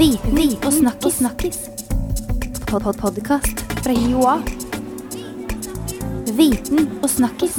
Viten 0.00 0.38
og 0.64 0.72
snakkis. 0.72 1.14
snakkis. 1.14 1.58
Pod 2.68 2.82
-pod 2.82 3.00
Podkast 3.00 3.58
fra 3.84 3.92
Joa. 3.92 4.38
Viten 6.36 6.88
og 7.02 7.10
snakkis. 7.10 7.58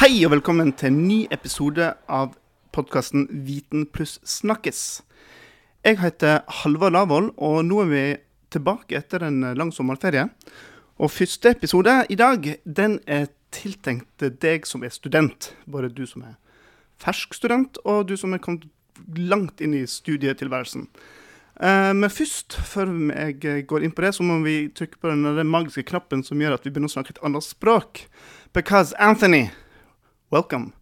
Hei 0.00 0.24
og 0.24 0.30
velkommen 0.30 0.72
til 0.72 0.86
en 0.86 1.08
ny 1.08 1.26
episode 1.30 1.94
av 2.08 2.36
podkasten 2.72 3.26
Viten 3.30 3.86
pluss 3.86 4.20
snakkes. 4.24 5.02
Jeg 5.84 5.98
heter 5.98 6.40
Halvard 6.48 6.92
Lavoll, 6.92 7.30
og 7.36 7.64
nå 7.64 7.80
er 7.80 7.86
vi 7.86 8.16
tilbake 8.50 8.96
etter 8.96 9.22
en 9.26 9.40
lang 9.40 9.72
sommerferie. 9.72 10.28
Og 10.98 11.10
første 11.10 11.50
episode 11.50 12.06
i 12.08 12.14
dag, 12.14 12.56
den 12.76 13.00
er 13.06 13.26
tiltenkt 13.50 14.42
deg 14.42 14.66
som 14.66 14.84
er 14.84 14.88
student. 14.88 15.54
Både 15.66 15.88
du 15.88 16.06
som 16.06 16.22
er 16.22 16.34
fersk 16.98 17.34
student, 17.34 17.78
og 17.84 18.08
du 18.08 18.16
som 18.16 18.32
er 18.32 18.38
kommet 18.38 18.62
langt 19.16 19.60
inn 19.64 19.74
i 19.74 19.84
studietilværelsen. 19.88 20.88
Eh, 21.60 21.92
men 21.94 22.10
først, 22.10 22.56
før 22.66 22.90
jeg 23.14 23.66
går 23.70 23.86
inn 23.86 23.94
på 23.94 24.02
det, 24.02 24.14
så 24.16 24.26
må 24.26 24.40
vi 24.42 24.68
trykke 24.74 24.98
på 25.00 25.12
den 25.12 25.46
magiske 25.50 25.86
knappen 25.90 26.24
som 26.26 26.40
gjør 26.40 26.58
at 26.58 26.66
vi 26.66 26.72
begynner 26.72 26.90
å 26.90 26.96
snakke 26.96 27.14
et 27.14 27.22
annet 27.22 27.46
språk. 27.46 28.06
Because 28.54 28.94
Anthony, 28.98 29.50
welcome. 30.30 30.72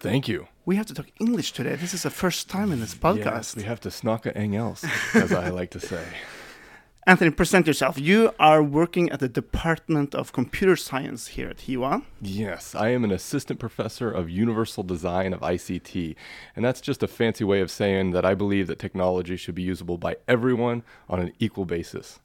Thank 0.00 0.28
you. 0.28 0.46
We 0.66 0.76
have 0.76 0.86
to 0.86 0.94
talk 0.94 1.08
English 1.18 1.52
today. 1.52 1.76
This 1.76 1.94
is 1.94 2.02
the 2.02 2.10
first 2.10 2.50
time 2.50 2.72
in 2.72 2.80
this 2.80 2.94
podcast. 2.94 3.56
Yes, 3.56 3.56
we 3.56 3.62
have 3.62 3.80
to 3.80 3.90
snacka 3.90 4.32
else, 4.36 4.84
as 5.14 5.32
I 5.32 5.48
like 5.48 5.70
to 5.70 5.80
say. 5.80 6.04
Anthony, 7.08 7.30
present 7.30 7.66
yourself. 7.66 7.98
You 7.98 8.34
are 8.38 8.62
working 8.62 9.08
at 9.08 9.18
the 9.18 9.30
Department 9.30 10.14
of 10.14 10.30
Computer 10.34 10.76
Science 10.76 11.28
here 11.28 11.48
at 11.48 11.56
HIOA. 11.60 12.02
Yes, 12.20 12.74
I 12.74 12.90
am 12.90 13.02
an 13.02 13.10
assistant 13.10 13.58
professor 13.58 14.10
of 14.10 14.28
universal 14.28 14.82
design 14.82 15.32
of 15.32 15.40
ICT. 15.40 16.14
And 16.54 16.62
that's 16.62 16.82
just 16.82 17.02
a 17.02 17.08
fancy 17.08 17.44
way 17.44 17.62
of 17.62 17.70
saying 17.70 18.10
that 18.10 18.26
I 18.26 18.34
believe 18.34 18.66
that 18.66 18.78
technology 18.78 19.38
should 19.38 19.54
be 19.54 19.62
usable 19.62 19.96
by 19.96 20.16
everyone 20.28 20.82
on 21.08 21.18
an 21.18 21.32
equal 21.38 21.64
basis. 21.64 22.20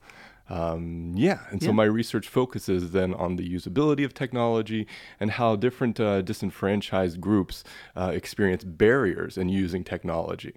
Um, 0.50 1.14
yeah, 1.16 1.40
and 1.50 1.64
so 1.64 1.72
my 1.72 1.86
research 1.86 2.28
focuses 2.28 2.92
then 2.92 3.14
on 3.14 3.38
the 3.38 3.50
usability 3.50 4.04
of 4.04 4.14
technology 4.14 4.86
and 5.18 5.32
how 5.32 5.56
different 5.56 5.98
uh, 5.98 6.22
disenfranchised 6.22 7.22
groups 7.22 7.64
uh, 7.96 8.12
experience 8.14 8.66
barriers 8.66 9.38
in 9.38 9.48
using 9.48 9.86
technology. 9.86 10.56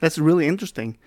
That's 0.00 0.18
really 0.18 0.46
interesting. 0.46 0.98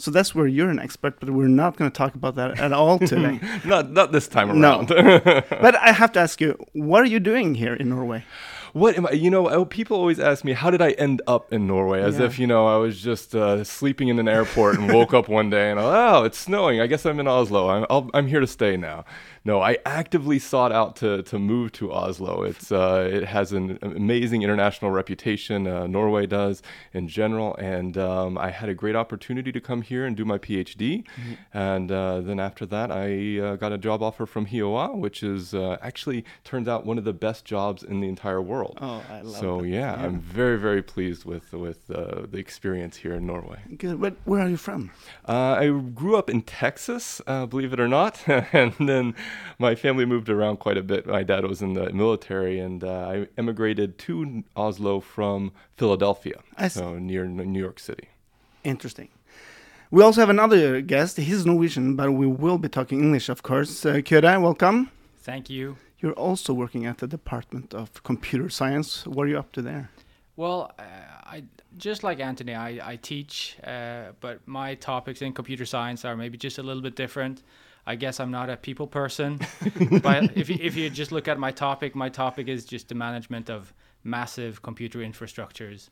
So 0.00 0.10
that's 0.10 0.34
where 0.34 0.46
you're 0.46 0.70
an 0.70 0.78
expert, 0.78 1.20
but 1.20 1.28
we're 1.30 1.46
not 1.48 1.76
going 1.76 1.90
to 1.90 1.96
talk 1.96 2.14
about 2.14 2.34
that 2.36 2.58
at 2.58 2.72
all 2.72 2.98
today. 3.12 3.38
Not, 3.64 3.90
not 3.90 4.12
this 4.12 4.28
time 4.28 4.50
around. 4.50 4.88
No. 4.88 5.42
but 5.50 5.76
I 5.76 5.92
have 5.92 6.12
to 6.12 6.20
ask 6.20 6.40
you, 6.40 6.56
what 6.72 7.02
are 7.02 7.06
you 7.06 7.20
doing 7.20 7.54
here 7.54 7.74
in 7.74 7.90
Norway? 7.90 8.24
What 8.72 8.96
am 8.96 9.06
I? 9.06 9.10
You 9.12 9.30
know, 9.30 9.64
people 9.64 9.96
always 9.96 10.20
ask 10.20 10.44
me, 10.44 10.52
how 10.52 10.70
did 10.70 10.80
I 10.80 10.90
end 10.92 11.22
up 11.26 11.52
in 11.52 11.66
Norway? 11.66 12.02
As 12.02 12.18
Yeah. 12.18 12.26
if, 12.26 12.38
you 12.38 12.46
know, 12.46 12.66
I 12.68 12.76
was 12.76 13.00
just 13.00 13.34
uh, 13.34 13.64
sleeping 13.64 14.08
in 14.08 14.18
an 14.18 14.28
airport 14.28 14.78
and 14.78 14.92
woke 14.92 15.12
up 15.12 15.28
one 15.28 15.50
day 15.50 15.70
and, 15.70 15.80
oh, 15.82 16.22
it's 16.24 16.38
snowing. 16.38 16.80
I 16.80 16.86
guess 16.86 17.04
I'm 17.04 17.18
in 17.20 17.26
Oslo. 17.26 17.68
I'm, 17.68 17.84
I'll, 17.90 18.08
I'm 18.14 18.28
here 18.28 18.40
to 18.40 18.46
stay 18.46 18.76
now. 18.76 19.04
No, 19.42 19.62
I 19.62 19.78
actively 19.86 20.38
sought 20.38 20.70
out 20.70 20.96
to, 20.96 21.22
to 21.22 21.38
move 21.38 21.72
to 21.72 21.90
Oslo. 21.92 22.42
It's, 22.42 22.70
uh, 22.70 23.08
it 23.10 23.24
has 23.24 23.52
an 23.52 23.78
amazing 23.80 24.42
international 24.42 24.90
reputation, 24.90 25.66
uh, 25.66 25.86
Norway 25.86 26.26
does 26.26 26.62
in 26.92 27.08
general. 27.08 27.56
And 27.56 27.96
um, 27.96 28.36
I 28.36 28.50
had 28.50 28.68
a 28.68 28.74
great 28.74 28.94
opportunity 28.96 29.50
to 29.52 29.60
come 29.60 29.80
here 29.80 30.04
and 30.04 30.14
do 30.14 30.26
my 30.26 30.36
PhD. 30.36 31.04
And 31.54 31.90
uh, 31.90 32.20
then 32.20 32.38
after 32.38 32.66
that, 32.66 32.92
I 32.92 33.38
uh, 33.38 33.56
got 33.56 33.72
a 33.72 33.78
job 33.78 34.02
offer 34.02 34.26
from 34.26 34.44
HIOA, 34.46 34.98
which 34.98 35.22
is 35.22 35.54
uh, 35.54 35.78
actually 35.80 36.24
turns 36.44 36.68
out 36.68 36.84
one 36.84 36.98
of 36.98 37.04
the 37.04 37.14
best 37.14 37.46
jobs 37.46 37.82
in 37.82 38.00
the 38.00 38.08
entire 38.08 38.42
world. 38.42 38.78
Oh, 38.82 39.02
I 39.10 39.22
love 39.22 39.36
So 39.36 39.60
it. 39.60 39.68
yeah, 39.68 39.96
Yeah. 39.98 40.04
I'm 40.06 40.20
very 40.20 40.58
very 40.58 40.82
pleased 40.82 41.24
with 41.24 41.52
with 41.54 41.90
uh, 41.90 42.26
the 42.30 42.36
experience 42.38 42.96
here 42.98 43.14
in 43.14 43.26
Norway. 43.26 43.60
Good. 43.78 44.00
But 44.02 44.16
where 44.26 44.42
are 44.42 44.48
you 44.50 44.58
from? 44.58 44.90
Uh, 45.26 45.56
I 45.58 45.68
grew 45.94 46.16
up 46.16 46.28
in 46.28 46.42
Texas, 46.42 47.22
uh, 47.26 47.46
believe 47.46 47.72
it 47.72 47.80
or 47.80 47.88
not, 47.88 48.22
and 48.28 48.74
then 48.78 49.14
my 49.58 49.74
family 49.74 50.04
moved 50.04 50.28
around 50.28 50.58
quite 50.58 50.76
a 50.76 50.82
bit. 50.82 51.06
My 51.06 51.22
dad 51.22 51.44
was 51.44 51.62
in 51.62 51.74
the 51.74 51.92
military, 51.92 52.58
and 52.58 52.82
uh, 52.82 52.88
I 52.88 53.26
emigrated 53.36 53.98
to 53.98 54.44
Oslo 54.56 55.00
from 55.00 55.52
Philadelphia, 55.76 56.40
so 56.68 56.98
near 56.98 57.26
New 57.26 57.60
York 57.60 57.78
City. 57.78 58.08
Interesting. 58.64 59.08
We 59.90 60.02
also 60.02 60.20
have 60.20 60.30
another 60.30 60.80
guest. 60.80 61.16
He's 61.16 61.44
Norwegian, 61.44 61.96
but 61.96 62.12
we 62.12 62.26
will 62.26 62.58
be 62.58 62.68
talking 62.68 63.00
English, 63.00 63.28
of 63.28 63.42
course. 63.42 63.84
Uh, 63.84 63.94
Kyrre, 63.94 64.40
welcome. 64.40 64.90
Thank 65.18 65.50
you. 65.50 65.76
You're 65.98 66.12
also 66.12 66.54
working 66.54 66.86
at 66.86 66.98
the 66.98 67.06
Department 67.06 67.74
of 67.74 68.02
Computer 68.04 68.48
Science. 68.48 69.06
What 69.06 69.24
are 69.24 69.28
you 69.28 69.38
up 69.38 69.52
to 69.52 69.62
there? 69.62 69.90
Well, 70.36 70.72
uh, 70.78 70.82
I 71.24 71.42
just 71.76 72.02
like 72.02 72.20
Anthony, 72.20 72.54
I, 72.54 72.92
I 72.92 72.96
teach, 72.96 73.56
uh, 73.64 74.12
but 74.20 74.46
my 74.46 74.74
topics 74.76 75.22
in 75.22 75.32
computer 75.32 75.66
science 75.66 76.04
are 76.04 76.16
maybe 76.16 76.38
just 76.38 76.58
a 76.58 76.62
little 76.62 76.82
bit 76.82 76.96
different. 76.96 77.42
I 77.90 77.96
guess 77.96 78.20
I'm 78.20 78.30
not 78.30 78.48
a 78.48 78.56
people 78.56 78.86
person, 78.86 79.40
but 80.02 80.36
if 80.36 80.48
you, 80.48 80.58
if 80.60 80.76
you 80.76 80.88
just 80.90 81.10
look 81.10 81.26
at 81.26 81.40
my 81.40 81.50
topic, 81.50 81.96
my 81.96 82.08
topic 82.08 82.46
is 82.46 82.64
just 82.64 82.88
the 82.88 82.94
management 82.94 83.50
of 83.50 83.74
massive 84.04 84.62
computer 84.62 85.00
infrastructures, 85.00 85.88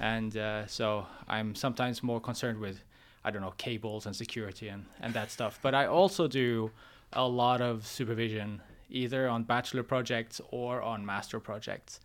and 0.00 0.34
uh, 0.34 0.66
so 0.66 1.06
I'm 1.28 1.54
sometimes 1.54 2.02
more 2.02 2.20
concerned 2.22 2.58
with, 2.58 2.82
I 3.22 3.30
don't 3.30 3.42
know, 3.42 3.52
cables 3.58 4.06
and 4.06 4.16
security 4.16 4.68
and 4.68 4.86
and 5.02 5.12
that 5.12 5.30
stuff. 5.30 5.58
But 5.60 5.74
I 5.74 5.84
also 5.84 6.26
do 6.26 6.70
a 7.12 7.28
lot 7.28 7.60
of 7.60 7.86
supervision, 7.86 8.62
either 8.88 9.28
on 9.28 9.42
bachelor 9.42 9.82
projects 9.82 10.40
or 10.50 10.80
on 10.80 11.04
master 11.04 11.38
projects. 11.38 12.00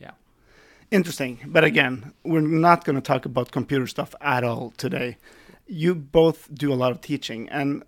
Yeah. 0.00 0.12
Interesting. 0.90 1.40
But 1.46 1.64
again, 1.64 2.14
we're 2.24 2.40
not 2.40 2.86
going 2.86 2.96
to 2.96 3.02
talk 3.02 3.26
about 3.26 3.50
computer 3.50 3.86
stuff 3.86 4.14
at 4.22 4.42
all 4.42 4.72
today. 4.78 5.18
You 5.66 5.94
both 5.94 6.48
do 6.54 6.72
a 6.72 6.78
lot 6.82 6.92
of 6.92 7.02
teaching, 7.02 7.50
and 7.50 7.82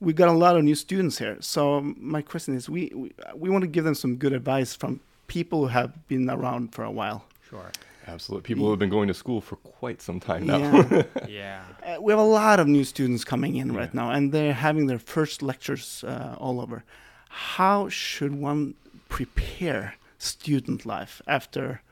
we 0.00 0.12
got 0.12 0.28
a 0.28 0.32
lot 0.32 0.56
of 0.56 0.64
new 0.64 0.74
students 0.74 1.18
here. 1.18 1.36
So 1.40 1.80
my 1.96 2.22
question 2.22 2.54
is, 2.54 2.68
we 2.68 2.90
we, 2.94 3.12
we 3.34 3.50
want 3.50 3.62
to 3.62 3.68
give 3.68 3.84
them 3.84 3.94
some 3.94 4.16
good 4.16 4.32
advice 4.32 4.74
from 4.74 5.00
people 5.26 5.60
who 5.60 5.66
have 5.68 6.08
been 6.08 6.28
around 6.28 6.74
for 6.74 6.84
a 6.84 6.90
while. 6.90 7.24
Sure. 7.48 7.70
Absolutely, 8.06 8.46
people 8.46 8.64
who 8.64 8.70
have 8.70 8.78
been 8.78 8.90
going 8.90 9.08
to 9.08 9.14
school 9.14 9.40
for 9.40 9.56
quite 9.56 10.00
some 10.02 10.18
time 10.20 10.46
now. 10.46 10.58
Yeah. 10.58 11.02
Yeah. 11.28 11.62
Uh, 11.86 12.00
we 12.00 12.12
have 12.12 12.18
a 12.18 12.32
lot 12.42 12.58
of 12.58 12.66
new 12.66 12.84
students 12.84 13.24
coming 13.24 13.56
in 13.56 13.72
right 13.72 13.92
now, 13.94 14.10
and 14.10 14.32
they're 14.32 14.54
having 14.54 14.86
their 14.86 14.98
first 14.98 15.42
lectures 15.42 16.02
uh, 16.04 16.34
all 16.38 16.60
over. 16.60 16.82
How 17.28 17.88
should 17.88 18.34
one 18.34 18.74
prepare 19.08 19.94
student 20.18 20.84
life 20.86 21.22
after 21.26 21.82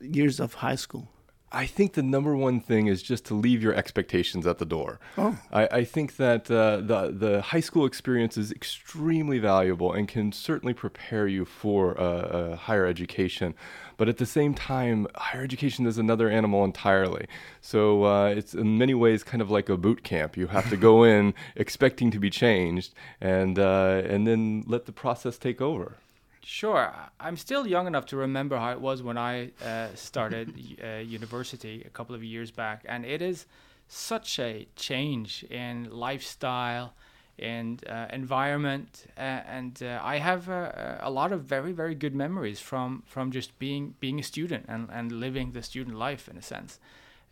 years 0.00 0.38
of 0.40 0.54
high 0.54 0.74
school? 0.74 1.08
I 1.56 1.64
think 1.64 1.94
the 1.94 2.02
number 2.02 2.36
one 2.36 2.60
thing 2.60 2.86
is 2.86 3.02
just 3.02 3.24
to 3.26 3.34
leave 3.34 3.62
your 3.62 3.72
expectations 3.72 4.46
at 4.46 4.58
the 4.58 4.66
door. 4.66 5.00
Oh. 5.16 5.38
I, 5.50 5.66
I 5.68 5.84
think 5.84 6.16
that 6.16 6.50
uh, 6.50 6.76
the 6.82 7.14
the 7.16 7.40
high 7.40 7.60
school 7.60 7.86
experience 7.86 8.36
is 8.36 8.52
extremely 8.52 9.38
valuable 9.38 9.90
and 9.90 10.06
can 10.06 10.32
certainly 10.32 10.74
prepare 10.74 11.26
you 11.26 11.46
for 11.46 11.98
uh, 11.98 12.02
uh, 12.02 12.56
higher 12.56 12.84
education. 12.84 13.54
But 13.96 14.06
at 14.06 14.18
the 14.18 14.26
same 14.26 14.52
time, 14.52 15.06
higher 15.14 15.42
education 15.42 15.86
is 15.86 15.96
another 15.96 16.28
animal 16.28 16.62
entirely. 16.62 17.26
So 17.62 18.04
uh, 18.04 18.26
it's 18.26 18.52
in 18.52 18.76
many 18.76 18.92
ways 18.92 19.24
kind 19.24 19.40
of 19.40 19.50
like 19.50 19.70
a 19.70 19.78
boot 19.78 20.02
camp. 20.02 20.36
You 20.36 20.48
have 20.48 20.68
to 20.68 20.76
go 20.76 21.04
in 21.14 21.32
expecting 21.54 22.10
to 22.10 22.18
be 22.18 22.28
changed, 22.28 22.92
and 23.18 23.58
uh, 23.58 24.02
and 24.04 24.26
then 24.26 24.62
let 24.66 24.84
the 24.84 24.92
process 24.92 25.38
take 25.38 25.62
over. 25.62 25.96
Sure. 26.48 26.94
I'm 27.18 27.36
still 27.36 27.66
young 27.66 27.88
enough 27.88 28.06
to 28.06 28.16
remember 28.16 28.56
how 28.56 28.70
it 28.70 28.80
was 28.80 29.02
when 29.02 29.18
I 29.18 29.50
uh, 29.64 29.88
started 29.96 30.54
uh, 30.80 30.98
university 30.98 31.82
a 31.84 31.90
couple 31.90 32.14
of 32.14 32.22
years 32.22 32.52
back, 32.52 32.84
and 32.88 33.04
it 33.04 33.20
is 33.20 33.46
such 33.88 34.38
a 34.38 34.68
change 34.76 35.44
in 35.50 35.90
lifestyle, 35.90 36.94
and 37.36 37.84
uh, 37.88 38.06
environment, 38.12 39.06
uh, 39.18 39.20
and 39.20 39.82
uh, 39.82 40.00
I 40.00 40.18
have 40.18 40.48
uh, 40.48 40.98
a 41.00 41.10
lot 41.10 41.32
of 41.32 41.42
very 41.42 41.72
very 41.72 41.96
good 41.96 42.14
memories 42.14 42.60
from 42.60 43.02
from 43.06 43.32
just 43.32 43.58
being 43.58 43.96
being 43.98 44.20
a 44.20 44.22
student 44.22 44.66
and 44.68 44.88
and 44.92 45.10
living 45.10 45.50
the 45.50 45.62
student 45.62 45.96
life 45.98 46.28
in 46.28 46.36
a 46.38 46.42
sense. 46.42 46.78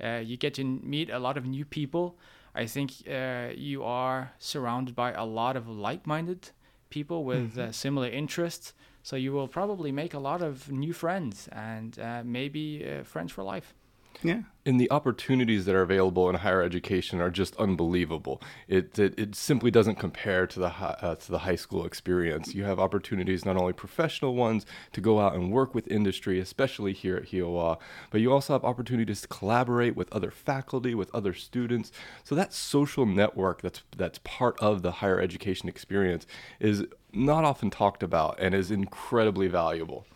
Uh, 0.03 0.21
you 0.25 0.37
get 0.37 0.55
to 0.55 0.65
meet 0.65 1.09
a 1.09 1.21
lot 1.21 1.37
of 1.37 1.47
new 1.47 1.65
people. 1.65 2.17
I 2.53 2.67
think 2.67 2.91
uh, 3.09 3.51
you 3.55 3.85
are 3.85 4.33
surrounded 4.39 4.97
by 4.97 5.13
a 5.13 5.25
lot 5.25 5.57
of 5.57 5.69
like-minded 5.69 6.51
people 6.91 7.25
with 7.25 7.57
uh, 7.59 7.73
similar 7.73 8.09
interests. 8.09 8.75
So 9.05 9.17
you 9.17 9.33
will 9.33 9.49
probably 9.49 9.93
make 9.93 10.15
a 10.15 10.19
lot 10.19 10.41
of 10.41 10.73
new 10.73 10.95
friends 10.95 11.47
and 11.53 11.99
uh, 11.99 12.23
maybe 12.25 12.85
uh, 12.89 13.05
friends 13.05 13.33
for 13.33 13.43
life. 13.43 13.75
Yeah. 14.23 14.43
and 14.65 14.81
the 14.81 14.91
opportunities 14.91 15.67
that 15.67 15.75
are 15.75 15.83
available 15.83 16.29
in 16.31 16.37
higher 16.37 16.63
education 16.63 17.21
are 17.21 17.31
just 17.31 17.55
unbelievable. 17.57 18.41
It 18.69 18.99
it, 18.99 19.19
it 19.19 19.35
simply 19.35 19.71
doesn't 19.71 19.97
compare 19.97 20.47
to 20.47 20.59
the 20.59 20.69
hi- 20.71 20.97
uh, 21.03 21.15
to 21.17 21.31
the 21.31 21.41
high 21.41 21.57
school 21.57 21.85
experience. 21.85 22.55
You 22.55 22.65
have 22.65 22.79
opportunities, 22.79 23.45
not 23.45 23.57
only 23.57 23.73
professional 23.73 24.35
ones, 24.35 24.65
to 24.93 25.01
go 25.01 25.21
out 25.21 25.35
and 25.35 25.53
work 25.53 25.75
with 25.75 25.87
industry, 25.89 26.39
especially 26.41 26.93
here 26.93 27.17
at 27.17 27.25
HIOA, 27.31 27.79
but 28.11 28.21
you 28.21 28.33
also 28.33 28.53
have 28.55 28.65
opportunities 28.65 29.21
to 29.23 29.29
collaborate 29.29 29.97
with 29.97 30.11
other 30.13 30.31
faculty, 30.31 30.95
with 30.95 31.15
other 31.15 31.35
students. 31.35 31.93
So 32.23 32.35
that 32.35 32.55
social 32.55 33.05
network 33.07 33.61
that's 33.63 33.83
that's 33.97 34.21
part 34.25 34.59
of 34.61 34.83
the 34.83 34.93
higher 34.93 35.21
education 35.21 35.69
experience 35.69 36.27
is 36.61 36.85
not 37.13 37.45
often 37.45 37.71
talked 37.71 38.03
about 38.03 38.39
and 38.41 38.55
is 38.55 38.71
incredibly 38.71 39.49
valuable. 39.49 40.07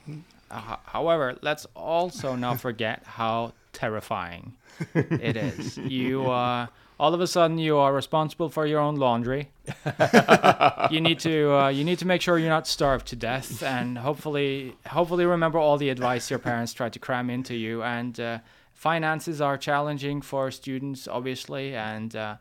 Uh, 0.50 0.76
however, 0.86 1.36
let's 1.42 1.66
also 1.74 2.34
not 2.34 2.58
forget 2.58 3.02
how 3.04 3.52
terrifying 3.78 4.54
it 4.94 5.36
is. 5.36 5.78
You 5.78 6.26
are 6.26 6.68
all 7.00 7.14
of 7.14 7.20
a 7.20 7.26
sudden 7.26 7.58
you 7.58 7.76
are 7.76 7.94
responsible 7.94 8.48
for 8.48 8.66
your 8.66 8.80
own 8.80 8.96
laundry. 8.96 9.50
you 10.90 11.00
need 11.00 11.20
to 11.20 11.52
uh, 11.52 11.68
you 11.68 11.84
need 11.84 11.98
to 12.00 12.06
make 12.06 12.20
sure 12.20 12.38
you're 12.38 12.48
not 12.48 12.66
starved 12.66 13.06
to 13.08 13.16
death, 13.16 13.62
and 13.62 13.98
hopefully 13.98 14.76
hopefully 14.86 15.24
remember 15.24 15.58
all 15.58 15.76
the 15.76 15.90
advice 15.90 16.28
your 16.28 16.40
parents 16.40 16.72
tried 16.72 16.92
to 16.94 16.98
cram 16.98 17.30
into 17.30 17.54
you. 17.54 17.82
And 17.82 18.18
uh, 18.18 18.38
finances 18.74 19.40
are 19.40 19.56
challenging 19.56 20.22
for 20.22 20.50
students, 20.50 21.06
obviously, 21.06 21.74
and 21.74 22.16
uh, 22.16 22.36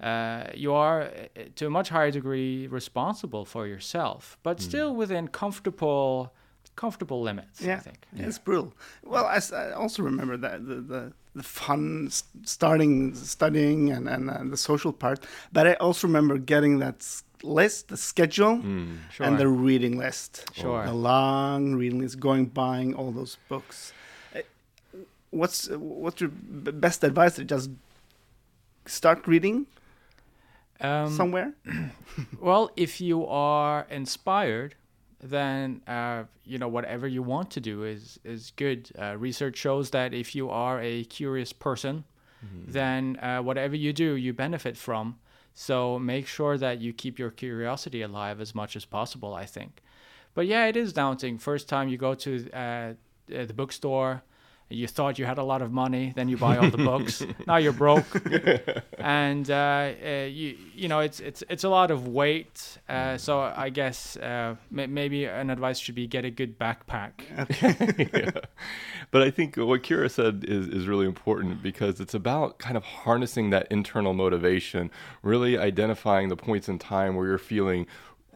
uh, 0.00 0.44
you 0.54 0.72
are 0.72 1.02
uh, 1.02 1.42
to 1.56 1.66
a 1.66 1.70
much 1.70 1.90
higher 1.90 2.10
degree 2.10 2.66
responsible 2.66 3.44
for 3.44 3.66
yourself, 3.66 4.38
but 4.42 4.60
still 4.60 4.94
within 4.94 5.28
comfortable 5.28 6.32
comfortable 6.76 7.22
limits. 7.22 7.60
Yeah, 7.60 7.66
I 7.66 7.74
Yeah, 7.74 7.80
think. 7.80 7.98
it's 8.28 8.38
brutal. 8.38 8.72
Well, 9.04 9.26
I 9.26 9.70
also 9.72 10.02
remember 10.02 10.36
that 10.38 10.66
the, 10.66 10.74
the 10.92 11.12
the 11.34 11.42
fun 11.42 12.10
starting 12.44 13.14
studying 13.14 13.90
and 13.90 14.08
and 14.08 14.30
uh, 14.30 14.42
the 14.50 14.56
social 14.56 14.92
part, 14.92 15.18
but 15.52 15.66
I 15.66 15.74
also 15.74 16.06
remember 16.06 16.38
getting 16.38 16.78
that 16.80 16.96
list, 17.42 17.88
the 17.88 17.96
schedule, 17.96 18.60
Sure. 19.10 19.26
and 19.26 19.38
the 19.38 19.48
reading 19.48 19.96
list. 19.98 20.44
Sure. 20.54 20.84
a 20.84 20.92
long 20.92 21.74
reading 21.74 22.00
list, 22.00 22.20
going 22.20 22.46
buying 22.46 22.94
all 22.94 23.10
those 23.12 23.38
books. 23.48 23.92
What's 25.30 25.68
what's 25.70 26.20
your 26.20 26.30
best 26.30 27.02
advice? 27.04 27.36
To 27.36 27.44
Just 27.44 27.70
start 28.86 29.26
reading 29.26 29.66
Um, 30.80 31.08
somewhere. 31.16 31.52
Well, 32.40 32.70
if 32.76 33.00
you 33.00 33.26
are 33.26 33.86
inspired, 33.90 34.74
then 35.22 35.80
uh, 35.86 36.24
you 36.44 36.58
know 36.58 36.68
whatever 36.68 37.06
you 37.06 37.22
want 37.22 37.50
to 37.52 37.60
do 37.60 37.84
is 37.84 38.18
is 38.24 38.52
good. 38.56 38.90
Uh, 38.98 39.16
research 39.16 39.56
shows 39.56 39.90
that 39.90 40.12
if 40.12 40.34
you 40.34 40.50
are 40.50 40.80
a 40.80 41.04
curious 41.04 41.52
person, 41.52 42.04
then 42.66 43.16
uh, 43.22 43.40
whatever 43.40 43.76
you 43.76 43.92
do, 43.92 44.14
you 44.16 44.32
benefit 44.32 44.76
from. 44.76 45.18
So 45.54 45.98
make 45.98 46.26
sure 46.26 46.58
that 46.58 46.80
you 46.80 46.92
keep 46.92 47.18
your 47.18 47.30
curiosity 47.30 48.02
alive 48.02 48.40
as 48.40 48.54
much 48.54 48.74
as 48.74 48.84
possible. 48.84 49.32
I 49.34 49.46
think, 49.46 49.82
but 50.34 50.46
yeah, 50.46 50.66
it 50.66 50.76
is 50.76 50.92
daunting. 50.92 51.38
First 51.38 51.68
time 51.68 51.88
you 51.88 51.98
go 51.98 52.14
to 52.14 52.50
uh, 52.52 52.58
uh, 52.58 52.94
the 53.28 53.54
bookstore. 53.54 54.22
You 54.72 54.88
thought 54.88 55.18
you 55.18 55.24
had 55.24 55.38
a 55.38 55.42
lot 55.42 55.62
of 55.62 55.72
money, 55.72 56.12
then 56.14 56.28
you 56.28 56.36
buy 56.36 56.56
all 56.56 56.70
the 56.70 56.76
books. 56.76 57.22
now 57.46 57.56
you're 57.56 57.72
broke, 57.72 58.22
and 58.98 59.50
uh, 59.50 59.92
uh, 60.04 60.10
you 60.30 60.56
you 60.74 60.88
know 60.88 61.00
it's 61.00 61.20
it's 61.20 61.42
it's 61.48 61.64
a 61.64 61.68
lot 61.68 61.90
of 61.90 62.08
weight. 62.08 62.78
Uh, 62.88 63.16
so 63.18 63.40
I 63.40 63.70
guess 63.70 64.16
uh, 64.16 64.56
may- 64.70 64.86
maybe 64.86 65.26
an 65.26 65.50
advice 65.50 65.78
should 65.78 65.94
be 65.94 66.06
get 66.06 66.24
a 66.24 66.30
good 66.30 66.58
backpack. 66.58 67.12
yeah. 68.12 68.30
But 69.10 69.22
I 69.22 69.30
think 69.30 69.56
what 69.56 69.82
Kyrre 69.82 70.08
said 70.08 70.44
is, 70.48 70.68
is 70.68 70.86
really 70.86 71.06
important 71.06 71.62
because 71.62 72.00
it's 72.00 72.14
about 72.14 72.58
kind 72.58 72.76
of 72.76 72.84
harnessing 72.84 73.50
that 73.50 73.66
internal 73.70 74.14
motivation, 74.14 74.90
really 75.22 75.58
identifying 75.58 76.28
the 76.28 76.36
points 76.36 76.68
in 76.68 76.78
time 76.78 77.14
where 77.14 77.26
you're 77.26 77.38
feeling 77.38 77.86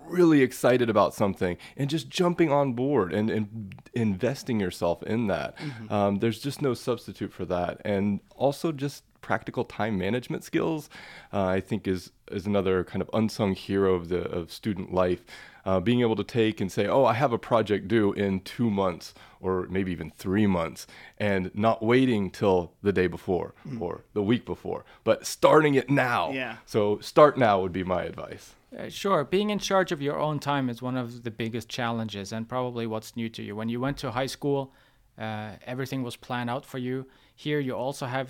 really 0.09 0.43
excited 0.43 0.91
about 0.91 1.15
something 1.15 1.57
and 1.77 1.91
just 1.91 2.09
jumping 2.09 2.51
on 2.51 2.73
board 2.73 3.13
and, 3.13 3.31
and 3.31 3.75
investing 3.95 4.61
yourself 4.61 5.03
in 5.03 5.27
that. 5.29 5.55
Um, 5.91 6.17
there's 6.17 6.39
just 6.39 6.63
no 6.63 6.75
substitute 6.75 7.33
for 7.33 7.45
that. 7.47 7.81
And 7.85 8.21
also 8.37 8.73
just 8.73 9.05
practical 9.21 9.65
time 9.65 9.99
management 9.99 10.45
skills, 10.45 10.89
uh, 11.33 11.47
I 11.47 11.61
think 11.61 11.89
is, 11.89 12.13
is 12.31 12.47
another 12.47 12.85
kind 12.85 13.03
of 13.03 13.11
unsung 13.13 13.55
hero 13.55 13.95
of 13.95 14.09
the 14.09 14.23
of 14.23 14.53
student 14.53 14.95
life. 14.95 15.25
Uh, 15.65 15.81
being 15.81 16.01
able 16.01 16.15
to 16.15 16.23
take 16.23 16.61
and 16.61 16.71
say, 16.71 16.87
oh, 16.87 17.05
I 17.05 17.15
have 17.15 17.33
a 17.33 17.39
project 17.39 17.89
due 17.89 18.13
in 18.13 18.39
two 18.39 18.71
months 18.71 19.15
or 19.41 19.67
maybe 19.69 19.91
even 19.91 20.13
three 20.13 20.47
months, 20.47 20.87
and 21.19 21.51
not 21.55 21.83
waiting 21.83 22.31
till 22.31 22.73
the 22.83 22.93
day 22.93 23.09
before 23.09 23.53
or 23.81 24.05
the 24.13 24.23
week 24.23 24.47
before, 24.47 24.85
but 25.03 25.27
starting 25.27 25.75
it 25.75 25.91
now. 25.91 26.31
Yeah. 26.31 26.59
So 26.67 27.01
start 27.01 27.37
now 27.37 27.61
would 27.61 27.73
be 27.73 27.83
my 27.83 28.05
advice. 28.05 28.55
Uh, 28.79 28.89
sure, 28.89 29.25
being 29.25 29.51
in 29.51 29.59
charge 29.59 29.91
of 29.91 30.03
your 30.03 30.19
own 30.19 30.39
time 30.39 30.69
is 30.69 30.83
one 30.83 30.97
of 30.97 31.23
the 31.23 31.31
biggest 31.31 31.69
challenges, 31.69 32.33
and 32.33 32.49
probably 32.49 32.87
what's 32.87 33.17
new 33.17 33.29
to 33.29 33.43
you. 33.43 33.57
When 33.57 33.69
you 33.69 33.81
went 33.81 33.97
to 33.99 34.11
high 34.11 34.27
school, 34.27 34.73
uh, 35.19 35.53
everything 35.65 36.03
was 36.03 36.17
planned 36.17 36.51
out 36.51 36.67
for 36.67 36.79
you. 36.79 37.07
Here, 37.35 37.59
you 37.59 37.75
also 37.75 38.07
have 38.07 38.29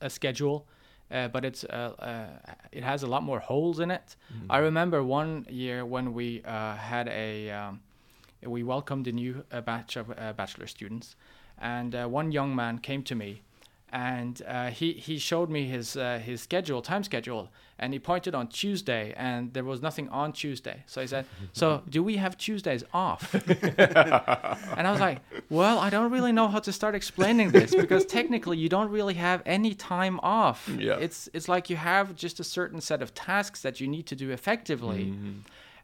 a 0.00 0.08
schedule, 0.08 0.66
uh, 1.10 1.28
but 1.28 1.44
it's 1.44 1.64
uh, 1.64 1.92
uh, 1.98 2.52
it 2.72 2.82
has 2.82 3.02
a 3.02 3.06
lot 3.06 3.22
more 3.22 3.40
holes 3.40 3.78
in 3.80 3.90
it. 3.90 4.16
I 4.48 4.58
remember 4.58 5.02
one 5.02 5.46
year 5.50 5.84
when 5.84 6.14
we 6.14 6.42
uh, 6.44 6.76
had 6.76 7.08
a 7.08 7.50
um, 7.50 7.80
we 8.42 8.62
welcomed 8.62 9.06
a 9.06 9.12
new 9.12 9.44
uh, 9.52 9.60
batch 9.60 9.96
of 9.96 10.10
uh, 10.10 10.32
bachelor 10.32 10.66
students, 10.66 11.16
and 11.58 11.94
uh, 11.94 12.06
one 12.06 12.32
young 12.32 12.54
man 12.54 12.78
came 12.78 13.02
to 13.02 13.14
me, 13.14 13.42
and 13.92 14.42
uh, 14.46 14.70
he 14.70 14.92
he 14.92 15.18
showed 15.18 15.48
me 15.48 15.66
his 15.66 15.96
uh, 15.96 16.18
his 16.18 16.40
schedule, 16.40 16.82
time 16.82 17.04
schedule, 17.04 17.50
and 17.78 17.92
he 17.92 17.98
pointed 17.98 18.34
on 18.34 18.48
Tuesday, 18.48 19.14
and 19.16 19.52
there 19.52 19.62
was 19.64 19.80
nothing 19.80 20.08
on 20.08 20.32
Tuesday. 20.32 20.82
So 20.86 21.00
he 21.00 21.06
said, 21.06 21.24
"So 21.52 21.82
do 21.88 22.02
we 22.02 22.16
have 22.16 22.36
Tuesdays 22.36 22.82
off?" 22.92 23.32
and 23.78 24.86
I 24.86 24.90
was 24.90 25.00
like, 25.00 25.20
"Well, 25.50 25.78
I 25.78 25.90
don't 25.90 26.10
really 26.10 26.32
know 26.32 26.48
how 26.48 26.58
to 26.58 26.72
start 26.72 26.94
explaining 26.94 27.50
this 27.52 27.74
because 27.74 28.04
technically 28.04 28.58
you 28.58 28.68
don't 28.68 28.90
really 28.90 29.14
have 29.14 29.40
any 29.46 29.74
time 29.74 30.18
off. 30.20 30.68
Yeah. 30.68 30.98
It's 30.98 31.28
it's 31.32 31.48
like 31.48 31.70
you 31.70 31.76
have 31.76 32.16
just 32.16 32.40
a 32.40 32.44
certain 32.44 32.80
set 32.80 33.02
of 33.02 33.14
tasks 33.14 33.62
that 33.62 33.80
you 33.80 33.86
need 33.86 34.06
to 34.06 34.16
do 34.16 34.30
effectively." 34.30 35.14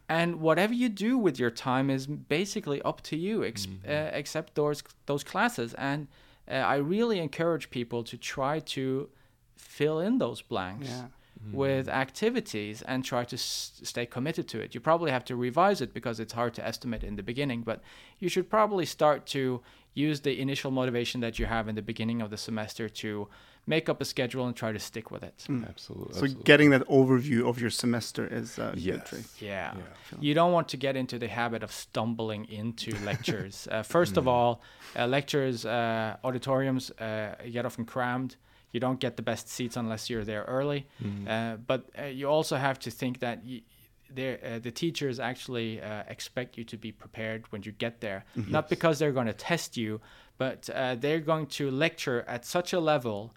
And 0.08 0.40
whatever 0.40 0.75
you 0.75 0.88
do 0.88 1.16
with 1.16 1.38
your 1.38 1.50
time 1.50 1.88
is 1.88 2.06
basically 2.06 2.82
up 2.82 3.00
to 3.02 3.16
you, 3.16 3.44
ex- 3.44 3.69
uh, 3.88 4.10
except 4.12 4.56
those 4.56 4.82
those 5.06 5.25
classes. 5.25 5.72
And 5.75 6.08
uh, 6.48 6.54
I 6.54 6.76
really 6.76 7.18
encourage 7.18 7.70
people 7.70 8.02
to 8.04 8.16
try 8.16 8.58
to 8.60 9.08
fill 9.56 9.98
in 10.00 10.18
those 10.18 10.42
blanks 10.42 10.88
Yeah. 10.88 11.06
with 11.52 11.88
activities 11.88 12.82
and 12.82 13.04
try 13.04 13.24
to 13.24 13.36
s- 13.36 13.80
stay 13.82 14.06
committed 14.06 14.46
to 14.48 14.60
it. 14.60 14.74
You 14.74 14.80
probably 14.80 15.10
have 15.10 15.24
to 15.26 15.36
revise 15.36 15.80
it 15.80 15.92
because 15.94 16.20
it's 16.20 16.32
hard 16.34 16.54
to 16.54 16.66
estimate 16.66 17.02
in 17.04 17.16
the 17.16 17.22
beginning, 17.22 17.62
but 17.62 17.80
you 18.18 18.28
should 18.28 18.48
probably 18.50 18.86
start 18.86 19.26
to 19.28 19.60
use 19.94 20.20
the 20.20 20.40
initial 20.40 20.70
motivation 20.70 21.20
that 21.20 21.38
you 21.38 21.46
have 21.46 21.68
in 21.68 21.74
the 21.74 21.82
beginning 21.82 22.22
of 22.22 22.30
the 22.30 22.36
semester 22.36 22.88
to 22.88 23.28
make 23.66 23.88
up 23.88 24.00
a 24.00 24.04
schedule 24.04 24.46
and 24.46 24.56
try 24.56 24.72
to 24.72 24.78
stick 24.78 25.10
with 25.10 25.22
it. 25.22 25.46
Absolutely. 25.48 26.14
So 26.14 26.24
absolutely. 26.24 26.42
getting 26.44 26.70
that 26.70 26.86
overview 26.88 27.48
of 27.48 27.60
your 27.60 27.70
semester 27.70 28.26
is 28.26 28.58
uh, 28.58 28.70
good 28.72 28.82
Yes. 28.82 29.08
trick. 29.08 29.24
Yeah. 29.40 29.74
Yeah. 29.76 30.18
You 30.20 30.34
don't 30.34 30.52
want 30.52 30.68
to 30.70 30.76
get 30.76 30.96
into 30.96 31.18
the 31.18 31.28
habit 31.28 31.62
of 31.62 31.70
stumbling 31.70 32.46
into 32.46 32.90
lectures. 33.04 33.68
Uh, 33.70 33.82
first 33.82 34.16
of 34.16 34.26
all, 34.26 34.62
uh, 34.96 35.06
lectures, 35.06 35.64
uh, 35.64 36.16
auditoriums 36.24 36.90
uh, 36.92 37.34
get 37.52 37.64
often 37.66 37.84
crammed. 37.84 38.36
You 38.72 38.80
don't 38.80 38.98
get 38.98 39.16
the 39.16 39.22
best 39.22 39.48
seats 39.48 39.76
unless 39.76 40.08
you're 40.11 40.25
there 40.25 40.44
early. 40.49 40.87
Uh, 41.28 41.56
but 41.56 41.88
uh, 42.00 42.04
you 42.06 42.26
also 42.28 42.56
have 42.56 42.78
to 42.80 42.90
think 42.90 43.20
that 43.20 43.42
y- 43.44 43.61
there, 43.61 43.81
uh, 44.19 44.59
the 44.59 44.71
teachers 44.71 45.19
actually 45.21 45.81
uh, 45.81 46.04
expect 46.09 46.59
you 46.59 46.64
to 46.64 46.76
be 46.76 46.92
prepared 46.92 47.45
when 47.50 47.62
you 47.62 47.73
get 47.73 48.00
there. 48.00 48.25
Not 48.50 48.69
because 48.69 48.99
they're 48.99 49.12
going 49.12 49.26
to 49.26 49.33
test 49.33 49.76
you, 49.76 50.00
but 50.38 50.69
uh, 50.71 50.95
they're 50.97 51.21
going 51.21 51.47
to 51.59 51.71
lecture 51.71 52.25
at 52.26 52.45
such 52.45 52.73
a 52.73 52.81
level 52.81 53.33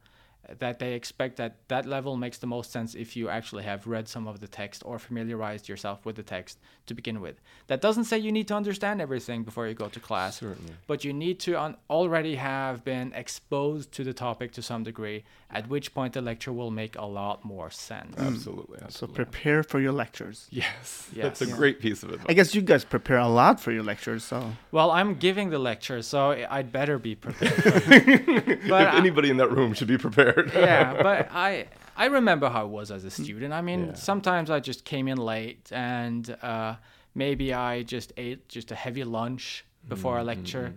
that 0.59 0.79
they 0.79 0.93
expect 0.93 1.37
that 1.37 1.57
that 1.67 1.85
level 1.85 2.15
makes 2.17 2.37
the 2.37 2.47
most 2.47 2.71
sense 2.71 2.95
if 2.95 3.15
you 3.15 3.29
actually 3.29 3.63
have 3.63 3.87
read 3.87 4.07
some 4.07 4.27
of 4.27 4.39
the 4.39 4.47
text 4.47 4.81
or 4.85 4.99
familiarized 4.99 5.67
yourself 5.69 6.05
with 6.05 6.15
the 6.15 6.23
text 6.23 6.59
to 6.87 6.93
begin 6.93 7.19
with. 7.21 7.41
That 7.67 7.81
doesn't 7.81 8.03
say 8.05 8.17
you 8.19 8.31
need 8.31 8.47
to 8.49 8.55
understand 8.55 9.01
everything 9.01 9.43
before 9.43 9.67
you 9.67 9.73
go 9.73 9.89
to 9.89 9.99
class, 9.99 10.39
Certainly. 10.39 10.73
but 10.87 11.03
you 11.03 11.13
need 11.13 11.39
to 11.41 11.59
un- 11.59 11.77
already 11.89 12.35
have 12.35 12.83
been 12.83 13.11
exposed 13.13 13.91
to 13.93 14.03
the 14.03 14.13
topic 14.13 14.51
to 14.53 14.61
some 14.61 14.83
degree, 14.83 15.23
at 15.49 15.67
which 15.67 15.93
point 15.93 16.13
the 16.13 16.21
lecture 16.21 16.53
will 16.53 16.71
make 16.71 16.95
a 16.97 17.05
lot 17.05 17.43
more 17.43 17.69
sense. 17.71 18.15
Mm. 18.15 18.27
Absolutely. 18.27 18.79
So 18.89 19.07
prepare 19.07 19.63
for 19.63 19.79
your 19.79 19.93
lectures. 19.93 20.47
Yes. 20.51 21.09
Yes. 21.15 21.23
That's 21.23 21.41
a 21.41 21.47
Yeah. 21.47 21.55
great 21.55 21.79
piece 21.79 22.03
of 22.03 22.09
advice. 22.11 22.25
I 22.29 22.33
guess 22.33 22.53
you 22.55 22.61
guys 22.61 22.83
prepare 22.83 23.17
a 23.19 23.27
lot 23.27 23.59
for 23.59 23.71
your 23.71 23.83
lectures, 23.83 24.23
so 24.23 24.51
Well, 24.71 24.91
I'm 24.91 25.15
giving 25.15 25.49
the 25.49 25.59
lecture, 25.59 26.01
so 26.01 26.31
I- 26.31 26.47
I'd 26.59 26.71
better 26.71 26.97
be 26.99 27.15
prepared. 27.15 27.53
for 27.53 27.71
but 27.89 28.59
if 28.59 28.71
I- 28.71 28.97
anybody 28.97 29.29
in 29.29 29.37
that 29.37 29.51
room 29.51 29.73
should 29.73 29.87
be 29.87 29.97
prepared. 29.97 30.34
Yeah, 30.53 31.01
but 31.03 31.29
I 31.31 31.67
I 31.97 32.05
remember 32.05 32.49
how 32.49 32.65
it 32.65 32.69
was 32.69 32.91
as 32.91 33.03
a 33.05 33.11
student. 33.11 33.53
I 33.53 33.61
mean, 33.61 33.87
Yeah. 33.87 33.93
sometimes 33.93 34.49
I 34.49 34.59
just 34.59 34.83
came 34.85 35.07
in 35.07 35.17
late, 35.17 35.71
and 35.71 36.29
uh, 36.41 36.75
maybe 37.13 37.53
I 37.53 37.83
just 37.83 38.11
ate 38.17 38.47
just 38.49 38.71
a 38.71 38.75
heavy 38.75 39.03
lunch 39.03 39.65
before 39.87 40.17
a 40.19 40.23
lecture. 40.23 40.73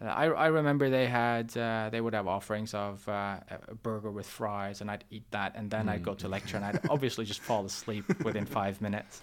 Uh, 0.00 0.04
I, 0.06 0.24
I 0.26 0.46
remember 0.46 0.88
they 0.88 1.06
had 1.06 1.56
uh, 1.56 1.88
they 1.90 2.00
would 2.00 2.14
have 2.14 2.26
offerings 2.28 2.72
of 2.74 3.06
uh, 3.08 3.38
a 3.68 3.74
burger 3.74 4.10
with 4.10 4.26
fries, 4.26 4.80
and 4.80 4.90
I'd 4.90 5.04
eat 5.10 5.24
that, 5.32 5.52
and 5.56 5.70
then 5.70 5.88
I'd 5.88 6.02
go 6.02 6.14
to 6.14 6.28
lecture, 6.28 6.56
and 6.56 6.64
I'd 6.64 6.80
obviously 6.88 7.24
just 7.24 7.40
fall 7.40 7.64
asleep 7.64 8.04
within 8.24 8.46
five 8.46 8.80
minutes. 8.80 9.22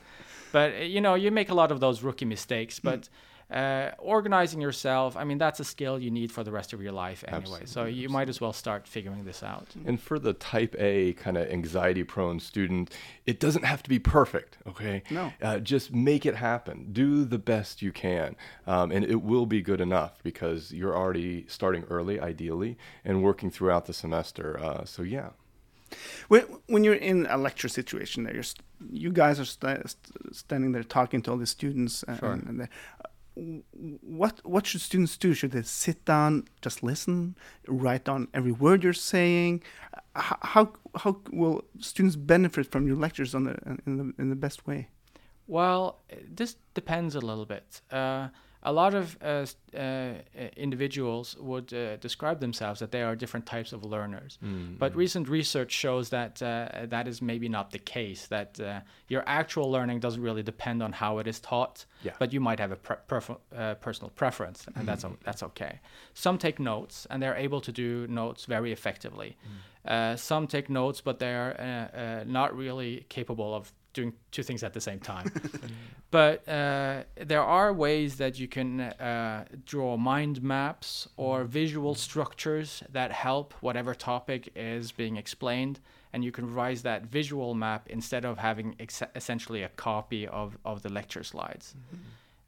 But 0.52 0.88
you 0.88 1.02
know, 1.02 1.16
you 1.16 1.32
make 1.32 1.50
a 1.50 1.54
lot 1.56 1.72
of 1.72 1.80
those 1.80 2.04
rookie 2.04 2.26
mistakes. 2.26 2.80
But 2.80 3.10
Uh, 3.50 3.92
organizing 4.00 4.60
yourself, 4.60 5.16
I 5.16 5.24
mean, 5.24 5.38
that's 5.38 5.62
a 5.62 5.64
skill 5.64 5.98
you 5.98 6.12
need 6.12 6.34
for 6.34 6.44
the 6.44 6.52
rest 6.52 6.74
of 6.74 6.82
your 6.82 6.92
life 6.92 7.24
anyway. 7.30 7.60
So 7.60 7.82
Absolutely, 7.82 7.94
you 7.94 8.10
might 8.10 8.28
as 8.28 8.42
well 8.42 8.52
start 8.52 8.86
figuring 8.86 9.24
this 9.24 9.42
out. 9.42 9.68
And 9.86 10.02
for 10.02 10.20
the 10.20 10.34
type 10.34 10.76
A 10.78 11.14
kind 11.14 11.38
of 11.38 11.48
anxiety 11.50 12.04
prone 12.04 12.42
student, 12.42 12.94
it 13.26 13.40
doesn't 13.40 13.64
have 13.64 13.82
to 13.84 13.90
be 13.90 14.00
perfect, 14.00 14.58
okay? 14.68 15.02
No. 15.10 15.32
Uh, 15.42 15.60
just 15.60 15.94
make 15.94 16.26
it 16.26 16.36
happen. 16.36 16.90
Do 16.92 17.24
the 17.24 17.40
best 17.40 17.82
you 17.82 17.94
can. 17.94 18.36
Um, 18.66 18.92
and 18.92 19.06
it 19.06 19.22
will 19.22 19.46
be 19.46 19.62
good 19.62 19.80
enough 19.80 20.22
because 20.24 20.74
you're 20.74 20.96
already 20.98 21.46
starting 21.48 21.86
early, 21.90 22.20
ideally, 22.20 22.78
and 23.06 23.24
working 23.24 23.50
throughout 23.50 23.86
the 23.86 23.94
semester. 23.94 24.60
Uh, 24.60 24.84
so, 24.84 25.04
yeah. 25.04 25.30
When, 26.28 26.42
when 26.68 26.84
you're 26.84 26.96
in 26.96 27.28
a 27.30 27.38
lecture 27.38 27.70
situation, 27.70 28.24
there, 28.26 28.34
you're 28.34 28.44
st- 28.44 28.62
you 28.92 29.10
guys 29.10 29.40
are 29.40 29.46
sta 29.46 29.78
st- 29.86 30.36
standing 30.36 30.74
there 30.74 30.84
talking 30.84 31.22
to 31.22 31.32
all 31.32 31.38
the 31.38 31.46
students, 31.46 32.04
and, 32.04 32.20
Sure. 32.20 32.32
and, 32.34 32.60
they- 32.60 32.64
uh, 32.66 32.68
what 34.02 34.40
what 34.44 34.66
should 34.66 34.82
students 34.82 35.18
do? 35.18 35.34
Should 35.34 35.52
they 35.52 35.62
sit 35.62 36.06
down, 36.06 36.48
just 36.62 36.84
listen, 36.84 37.36
write 37.68 38.06
down 38.06 38.28
every 38.34 38.52
word 38.52 38.84
you're 38.84 38.94
saying? 38.94 39.64
How 40.16 40.72
how 40.96 41.22
will 41.32 41.64
students 41.80 42.16
benefit 42.16 42.72
from 42.72 42.88
your 42.88 42.96
lectures 42.96 43.36
on 43.36 43.44
the 43.46 43.58
in 43.86 43.98
the 43.98 44.14
in 44.22 44.30
the 44.30 44.36
best 44.36 44.66
way? 44.66 44.90
Well, 45.48 46.00
this 46.28 46.58
depends 46.74 47.16
a 47.16 47.22
little 47.22 47.46
bit. 47.46 47.82
Uh, 47.92 48.30
a 48.68 48.74
lot 48.82 48.94
of 49.02 49.06
uh, 49.22 49.46
uh, 49.74 49.80
uh, 49.80 50.14
individuals 50.68 51.36
would 51.50 51.74
uh, 51.74 51.96
describe 52.08 52.38
themselves 52.40 52.80
that 52.80 52.92
they 52.92 53.02
are 53.08 53.16
different 53.16 53.46
types 53.46 53.72
of 53.74 53.80
learners. 53.96 54.32
But 54.82 54.90
recent 54.96 55.26
research 55.30 55.72
shows 55.84 56.10
that 56.10 56.34
uh, 56.42 56.86
that 56.94 57.08
is 57.08 57.22
maybe 57.22 57.48
not 57.58 57.68
the 57.72 57.80
case, 57.80 58.28
that 58.28 58.60
uh, 58.60 58.82
your 59.14 59.24
actual 59.26 59.68
learning 59.76 60.00
doesn't 60.06 60.22
really 60.30 60.44
depend 60.44 60.84
on 60.84 60.92
how 60.92 61.20
it 61.22 61.28
is 61.28 61.40
taught, 61.40 61.86
Yeah. 62.04 62.14
but 62.20 62.34
you 62.34 62.42
might 62.48 62.60
have 62.60 62.72
a 62.78 62.80
pre- 62.88 63.02
prefer- 63.08 63.42
uh, 63.56 63.76
personal 63.88 64.10
preference, 64.22 64.60
and 64.76 64.84
that's, 64.90 65.06
o- 65.06 65.18
that's 65.28 65.44
okay. 65.50 65.74
Some 66.14 66.38
take 66.38 66.60
notes, 66.60 67.08
and 67.10 67.18
they're 67.22 67.40
able 67.48 67.62
to 67.62 67.72
do 67.72 68.08
notes 68.08 68.46
very 68.56 68.72
effectively. 68.72 69.30
Uh, 69.86 70.16
some 70.18 70.48
take 70.48 70.68
notes, 70.70 71.00
but 71.02 71.16
they're 71.20 71.52
uh, 71.60 71.98
uh, 71.98 72.24
not 72.40 72.50
really 72.64 73.06
capable 73.10 73.52
of 73.60 73.72
doing 73.98 74.14
two 74.32 74.44
things 74.44 74.64
at 74.64 74.74
the 74.74 74.82
same 74.90 75.00
time. 75.14 75.28
but 76.12 76.48
uh, 76.48 77.04
there 77.32 77.42
are 77.58 77.70
ways 77.74 78.16
that 78.18 78.34
you 78.42 78.48
can 78.48 78.80
uh, 78.82 79.44
draw 79.66 79.98
mind 79.98 80.42
maps 80.42 81.08
or 81.18 81.44
visual 81.62 81.94
structures 81.96 82.84
that 82.98 83.12
help 83.12 83.54
whatever 83.66 83.94
topic 83.96 84.42
is 84.56 84.92
being 85.02 85.18
explained, 85.18 85.80
and 86.14 86.24
you 86.24 86.32
can 86.32 86.46
revise 86.46 86.82
that 86.84 87.02
visual 87.20 87.54
map 87.66 87.82
instead 87.90 88.24
of 88.26 88.38
having 88.38 88.76
ex- 88.80 89.12
essentially 89.16 89.64
a 89.64 89.70
copy 89.90 90.28
of, 90.28 90.58
of 90.64 90.76
the 90.84 90.90
lecture 91.00 91.24
slides. 91.24 91.76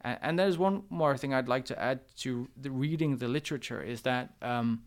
A- 0.06 0.20
And 0.26 0.38
there's 0.40 0.58
one 0.58 0.84
more 0.90 1.18
thing 1.18 1.34
I'd 1.34 1.50
like 1.56 1.66
to 1.66 1.76
add 1.90 2.00
to 2.24 2.30
the 2.64 2.72
reading 2.72 3.18
the 3.18 3.28
literature 3.28 3.82
is 3.94 4.02
that 4.04 4.26
um, 4.42 4.84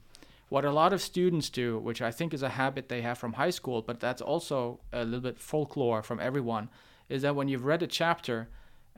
what 0.52 0.66
a 0.66 0.70
lot 0.70 0.92
of 0.92 1.00
students 1.00 1.48
do, 1.48 1.78
which 1.78 2.02
I 2.02 2.10
think 2.10 2.34
is 2.34 2.42
a 2.42 2.50
habit 2.50 2.90
they 2.90 3.00
have 3.00 3.16
from 3.16 3.32
high 3.32 3.54
school, 3.58 3.80
but 3.80 4.00
that's 4.00 4.20
also 4.20 4.80
a 4.92 5.02
little 5.02 5.26
bit 5.30 5.38
folklore 5.38 6.02
from 6.02 6.20
everyone, 6.20 6.68
is 7.08 7.22
that 7.22 7.34
when 7.34 7.48
you've 7.48 7.64
read 7.64 7.82
a 7.82 7.86
chapter 7.86 8.50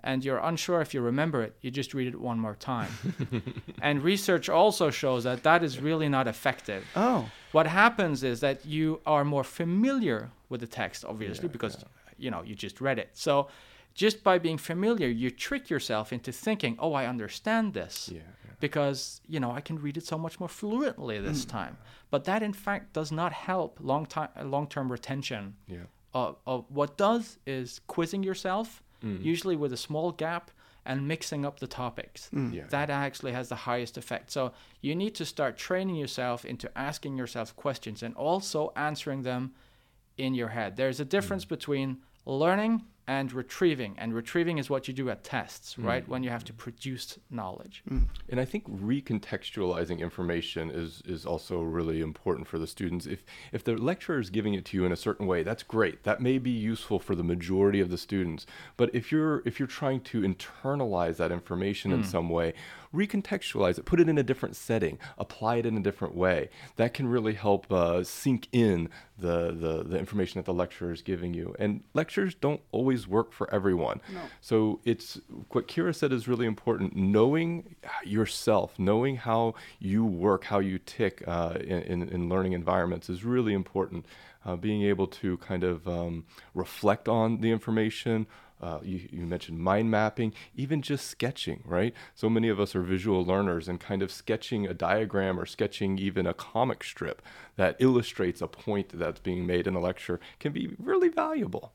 and 0.03 0.25
you're 0.25 0.39
unsure 0.39 0.81
if 0.81 0.93
you 0.93 1.01
remember 1.01 1.45
it, 1.45 1.55
you 1.61 1.71
just 1.71 1.95
read 1.95 2.09
it 2.09 2.21
one 2.21 2.41
more 2.41 2.57
time. 2.57 2.91
and 3.81 4.03
research 4.03 4.49
also 4.49 4.91
shows 4.91 5.23
that 5.23 5.45
that 5.45 5.63
is 5.63 5.79
really 5.79 6.09
not 6.09 6.27
effective. 6.27 6.85
Oh, 6.97 7.31
What 7.53 7.69
happens 7.69 8.25
is 8.25 8.41
that 8.41 8.67
you 8.67 9.01
are 9.07 9.25
more 9.25 9.45
familiar 9.45 10.31
with 10.49 10.61
the 10.61 10.67
text, 10.67 11.05
obviously, 11.05 11.47
Yeah, 11.47 11.53
because 11.53 11.85
you 12.19 12.33
know 12.33 12.43
you 12.43 12.57
just 12.57 12.81
read 12.81 12.99
it. 12.99 13.11
So 13.13 13.47
just 13.95 14.25
by 14.25 14.39
being 14.39 14.59
familiar, 14.59 15.07
you 15.07 15.31
trick 15.31 15.71
yourself 15.71 16.13
into 16.13 16.33
thinking, 16.33 16.77
"Oh, 16.81 16.95
I 16.95 17.07
understand 17.07 17.75
this." 17.75 18.11
Yeah. 18.13 18.23
Yeah. 18.55 18.61
because 18.61 19.21
you 19.29 19.41
know 19.41 19.51
I 19.51 19.61
can 19.61 19.81
read 19.81 19.97
it 19.97 20.07
so 20.07 20.19
much 20.19 20.41
more 20.41 20.49
fluently 20.49 21.21
this 21.21 21.45
mm. 21.45 21.51
time. 21.51 21.77
But 22.11 22.25
that 22.25 22.43
in 22.43 22.53
fact 22.53 22.93
does 22.93 23.11
not 23.13 23.33
help 23.33 23.79
long 23.81 24.07
time 24.07 24.31
long 24.43 24.67
term 24.69 24.91
retention. 24.91 25.57
Yeah. 25.67 25.87
Of, 26.13 26.37
of 26.47 26.65
what 26.69 26.97
does 26.97 27.39
is 27.45 27.81
quizzing 27.89 28.23
yourself, 28.23 28.85
mm. 29.05 29.23
usually 29.25 29.57
with 29.57 29.73
a 29.73 29.77
small 29.77 30.13
gap, 30.13 30.53
and 30.87 31.09
mixing 31.09 31.45
up 31.45 31.61
the 31.61 31.67
topics. 31.67 32.29
Mm. 32.33 32.55
Yeah. 32.55 32.65
That 32.69 32.91
actually 32.91 33.33
has 33.33 33.49
the 33.49 33.57
highest 33.57 33.97
effect. 33.97 34.31
So 34.31 34.53
you 34.81 34.95
need 34.95 35.15
to 35.17 35.25
start 35.25 35.57
training 35.57 35.97
yourself 35.97 36.45
into 36.45 36.71
asking 36.79 37.17
yourself 37.17 37.57
questions 37.57 38.03
and 38.03 38.15
also 38.15 38.73
answering 38.77 39.23
them 39.23 39.55
in 40.17 40.35
your 40.35 40.49
head. 40.49 40.77
There's 40.77 41.01
a 41.01 41.05
difference 41.05 41.45
between 41.45 41.99
learning 42.27 42.85
and 43.07 43.33
retrieving, 43.33 43.95
and 43.99 44.15
retrieving 44.15 44.59
is 44.59 44.71
what 44.71 44.89
you 44.89 44.95
do 44.95 45.11
at 45.11 45.23
tests, 45.25 45.75
mm. 45.75 45.85
right? 45.85 46.09
When 46.09 46.23
you 46.23 46.31
have 46.31 46.45
to 46.45 46.53
produce 46.53 47.19
knowledge. 47.31 47.83
Mm. 47.91 48.09
And 48.31 48.41
I 48.41 48.45
think 48.45 48.67
recontextualizing 48.69 49.99
information 49.99 50.71
is 50.71 51.03
is 51.07 51.27
also 51.27 51.61
really 51.61 52.01
important 52.01 52.49
for 52.49 52.59
the 52.59 52.67
students. 52.67 53.07
If 53.07 53.25
if 53.53 53.63
the 53.63 53.77
lecturer 53.77 54.19
is 54.19 54.31
giving 54.31 54.55
it 54.55 54.65
to 54.67 54.77
you 54.77 54.85
in 54.85 54.93
a 54.93 54.97
certain 54.97 55.27
way, 55.27 55.43
that's 55.43 55.63
great. 55.63 56.05
That 56.05 56.21
may 56.21 56.39
be 56.39 56.51
useful 56.51 56.99
for 56.99 57.15
the 57.15 57.23
majority 57.23 57.81
of 57.81 57.91
the 57.91 57.99
students. 57.99 58.47
But 58.77 58.95
if 58.95 59.13
you're 59.13 59.43
if 59.45 59.59
you're 59.59 59.69
trying 59.69 60.01
to 60.01 60.23
internalize 60.23 61.17
that 61.17 61.31
information 61.31 61.93
in 61.93 62.03
mm. 62.03 62.07
some 62.07 62.31
way, 62.31 62.55
recontextualize 62.95 63.79
it, 63.79 63.85
put 63.85 64.01
it 64.01 64.09
in 64.09 64.19
a 64.19 64.23
different 64.23 64.57
setting, 64.57 64.99
apply 65.19 65.57
it 65.57 65.67
in 65.67 65.77
a 65.77 65.81
different 65.81 66.15
way. 66.15 66.49
That 66.77 66.95
can 66.95 67.07
really 67.09 67.35
help 67.35 67.71
uh, 67.73 68.05
sink 68.05 68.49
in 68.53 68.89
the, 69.19 69.53
the 69.53 69.85
the 69.85 69.99
information 69.99 70.39
that 70.39 70.45
the 70.45 70.55
lecturer 70.55 70.93
is 70.93 71.03
giving 71.03 71.35
you. 71.35 71.55
And 71.59 71.83
lectures 71.95 72.35
don't 72.35 72.61
always 72.73 73.07
work 73.07 73.33
for 73.33 73.53
everyone. 73.55 74.01
So 74.41 74.81
it's 74.85 75.21
what 75.51 75.69
Kyrre 75.69 75.93
said 75.93 76.13
is 76.13 76.27
really 76.27 76.47
important. 76.47 76.97
Knowing 76.97 77.77
yourself, 78.05 78.79
knowing 78.79 79.17
how 79.17 79.55
you 79.79 80.05
work, 80.05 80.45
how 80.45 80.61
you 80.61 80.79
tick 80.79 81.23
uh, 81.27 81.55
in, 81.61 81.83
in, 81.83 82.09
in 82.09 82.29
learning 82.29 82.53
environments 82.53 83.09
is 83.09 83.25
really 83.25 83.53
important. 83.53 84.07
Uh, 84.47 84.57
being 84.57 84.83
able 84.83 85.07
to 85.07 85.39
kind 85.39 85.65
of 85.65 85.89
um, 85.89 86.23
reflect 86.53 87.09
on 87.09 87.41
the 87.41 87.51
information. 87.51 88.27
Uh, 88.65 88.79
you, 88.83 89.07
you 89.13 89.27
mentioned 89.27 89.59
mind 89.59 89.91
mapping, 89.91 90.33
even 90.57 90.81
just 90.81 91.07
sketching, 91.07 91.63
right? 91.67 91.93
So 92.15 92.31
many 92.31 92.49
of 92.49 92.59
us 92.59 92.75
are 92.75 92.81
visual 92.81 93.23
learners, 93.23 93.69
and 93.69 93.79
kind 93.79 94.01
of 94.01 94.11
sketching 94.11 94.67
a 94.67 94.73
diagram 94.73 95.39
or 95.39 95.45
sketching 95.45 95.99
even 95.99 96.27
a 96.27 96.33
comic 96.33 96.83
strip 96.83 97.21
that 97.57 97.77
illustrates 97.79 98.41
a 98.41 98.47
point 98.47 98.99
that's 98.99 99.21
being 99.21 99.47
made 99.47 99.67
in 99.67 99.75
a 99.75 99.81
lecture 99.81 100.19
can 100.41 100.53
be 100.53 100.75
really 100.79 101.11
valuable. 101.11 101.73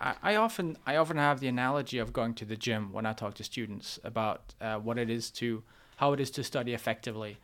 I, 0.00 0.14
I 0.24 0.34
often 0.34 0.76
I 0.84 0.96
often 0.96 1.18
have 1.18 1.38
the 1.38 1.46
analogy 1.46 1.98
of 1.98 2.12
going 2.12 2.34
to 2.34 2.44
the 2.44 2.56
gym 2.56 2.92
when 2.92 3.06
I 3.06 3.12
talk 3.12 3.34
to 3.34 3.44
students 3.44 4.00
about 4.02 4.54
uh, 4.60 4.78
what 4.78 4.98
it 4.98 5.08
is 5.08 5.30
to 5.32 5.62
how 5.98 6.12
it 6.14 6.18
is 6.18 6.32
to 6.32 6.42
study 6.42 6.74
effectively, 6.74 7.38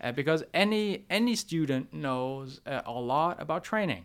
uh, 0.00 0.12
because 0.12 0.44
any 0.54 1.04
any 1.10 1.34
student 1.34 1.92
knows 1.92 2.60
uh, 2.64 2.82
a 2.86 2.92
lot 2.92 3.42
about 3.42 3.64
training. 3.64 4.04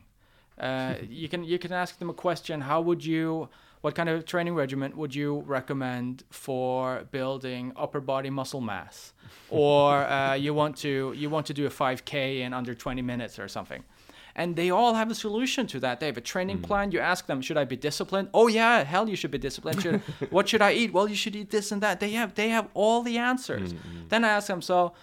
Uh, 0.59 0.95
you 1.07 1.29
can 1.29 1.43
you 1.43 1.59
can 1.59 1.71
ask 1.71 1.99
them 1.99 2.09
a 2.09 2.13
question. 2.15 2.61
How 2.61 2.81
would 2.81 3.05
you 3.05 3.49
what 3.81 3.95
kind 3.95 4.09
of 4.09 4.25
training 4.25 4.55
regimen 4.55 4.95
would 4.97 5.15
you 5.15 5.39
recommend 5.45 6.23
for 6.29 7.07
building 7.11 7.71
upper 7.75 8.01
body 8.01 8.29
muscle 8.29 8.61
mass, 8.61 9.13
or 9.49 10.05
uh, 10.05 10.33
you 10.33 10.53
want 10.53 10.77
to 10.77 11.13
you 11.15 11.29
want 11.29 11.45
to 11.47 11.53
do 11.53 11.65
a 11.65 11.69
5K 11.69 12.39
in 12.39 12.53
under 12.53 12.73
20 12.75 13.01
minutes 13.01 13.39
or 13.39 13.47
something? 13.47 13.83
and 14.35 14.55
they 14.55 14.69
all 14.69 14.93
have 14.93 15.11
a 15.11 15.15
solution 15.15 15.67
to 15.67 15.81
that. 15.81 15.99
They 15.99 16.05
have 16.05 16.17
a 16.17 16.21
training 16.21 16.61
plan. 16.61 16.93
You 16.93 16.99
ask 16.99 17.25
them, 17.25 17.41
should 17.41 17.57
I 17.57 17.65
be 17.65 17.75
disciplined? 17.75 18.29
Oh 18.33 18.47
yeah, 18.47 18.83
hell, 18.85 19.09
you 19.09 19.17
should 19.17 19.31
be 19.31 19.37
disciplined. 19.37 19.81
Should, 19.81 19.99
what 20.29 20.47
should 20.47 20.61
I 20.61 20.71
eat? 20.71 20.93
Well, 20.93 21.09
you 21.09 21.15
should 21.15 21.35
eat 21.35 21.49
this 21.49 21.73
and 21.73 21.81
that. 21.81 21.99
They 21.99 22.11
have 22.11 22.35
they 22.35 22.49
have 22.49 22.69
all 22.73 23.01
the 23.01 23.17
answers. 23.17 23.73
Then 24.07 24.23
I 24.23 24.29
ask 24.29 24.47
them, 24.47 24.61
so 24.61 24.93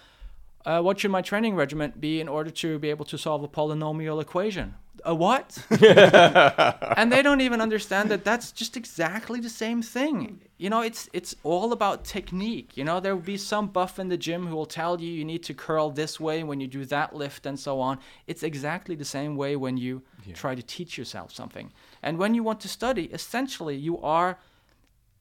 uh, 0.65 0.81
what 0.81 0.99
should 0.99 1.11
my 1.11 1.21
training 1.21 1.55
regimen 1.55 1.93
be 1.99 2.19
in 2.19 2.27
order 2.27 2.49
to 2.49 2.79
be 2.79 2.89
able 2.89 3.05
to 3.05 3.17
solve 3.17 3.43
a 3.43 3.47
polynomial 3.47 4.21
equation? 4.21 4.73
A 5.05 5.13
what? 5.13 5.57
and 6.97 7.11
they 7.11 7.21
don't 7.21 7.41
even 7.41 7.61
understand 7.61 8.09
that 8.09 8.23
that's 8.23 8.51
just 8.51 8.75
exactly 8.75 9.39
the 9.39 9.49
same 9.49 9.81
thing. 9.81 10.41
You 10.57 10.69
know, 10.69 10.81
it's 10.81 11.09
it's 11.13 11.35
all 11.43 11.71
about 11.71 12.03
technique. 12.03 12.75
You 12.75 12.83
know, 12.83 12.99
there 12.99 13.15
will 13.15 13.21
be 13.21 13.37
some 13.37 13.67
buff 13.67 13.99
in 13.99 14.09
the 14.09 14.17
gym 14.17 14.47
who 14.47 14.55
will 14.55 14.65
tell 14.65 14.99
you 14.99 15.11
you 15.11 15.25
need 15.25 15.43
to 15.43 15.53
curl 15.53 15.89
this 15.91 16.19
way 16.19 16.43
when 16.43 16.59
you 16.59 16.67
do 16.67 16.85
that 16.85 17.15
lift 17.15 17.45
and 17.45 17.59
so 17.59 17.79
on. 17.79 17.99
It's 18.25 18.43
exactly 18.43 18.95
the 18.95 19.05
same 19.05 19.35
way 19.35 19.55
when 19.55 19.77
you 19.77 20.01
try 20.33 20.55
to 20.55 20.63
teach 20.63 20.97
yourself 20.97 21.31
something. 21.31 21.71
And 22.01 22.17
when 22.17 22.33
you 22.33 22.43
want 22.43 22.59
to 22.61 22.67
study, 22.67 23.05
essentially 23.05 23.75
you 23.75 23.99
are 24.01 24.39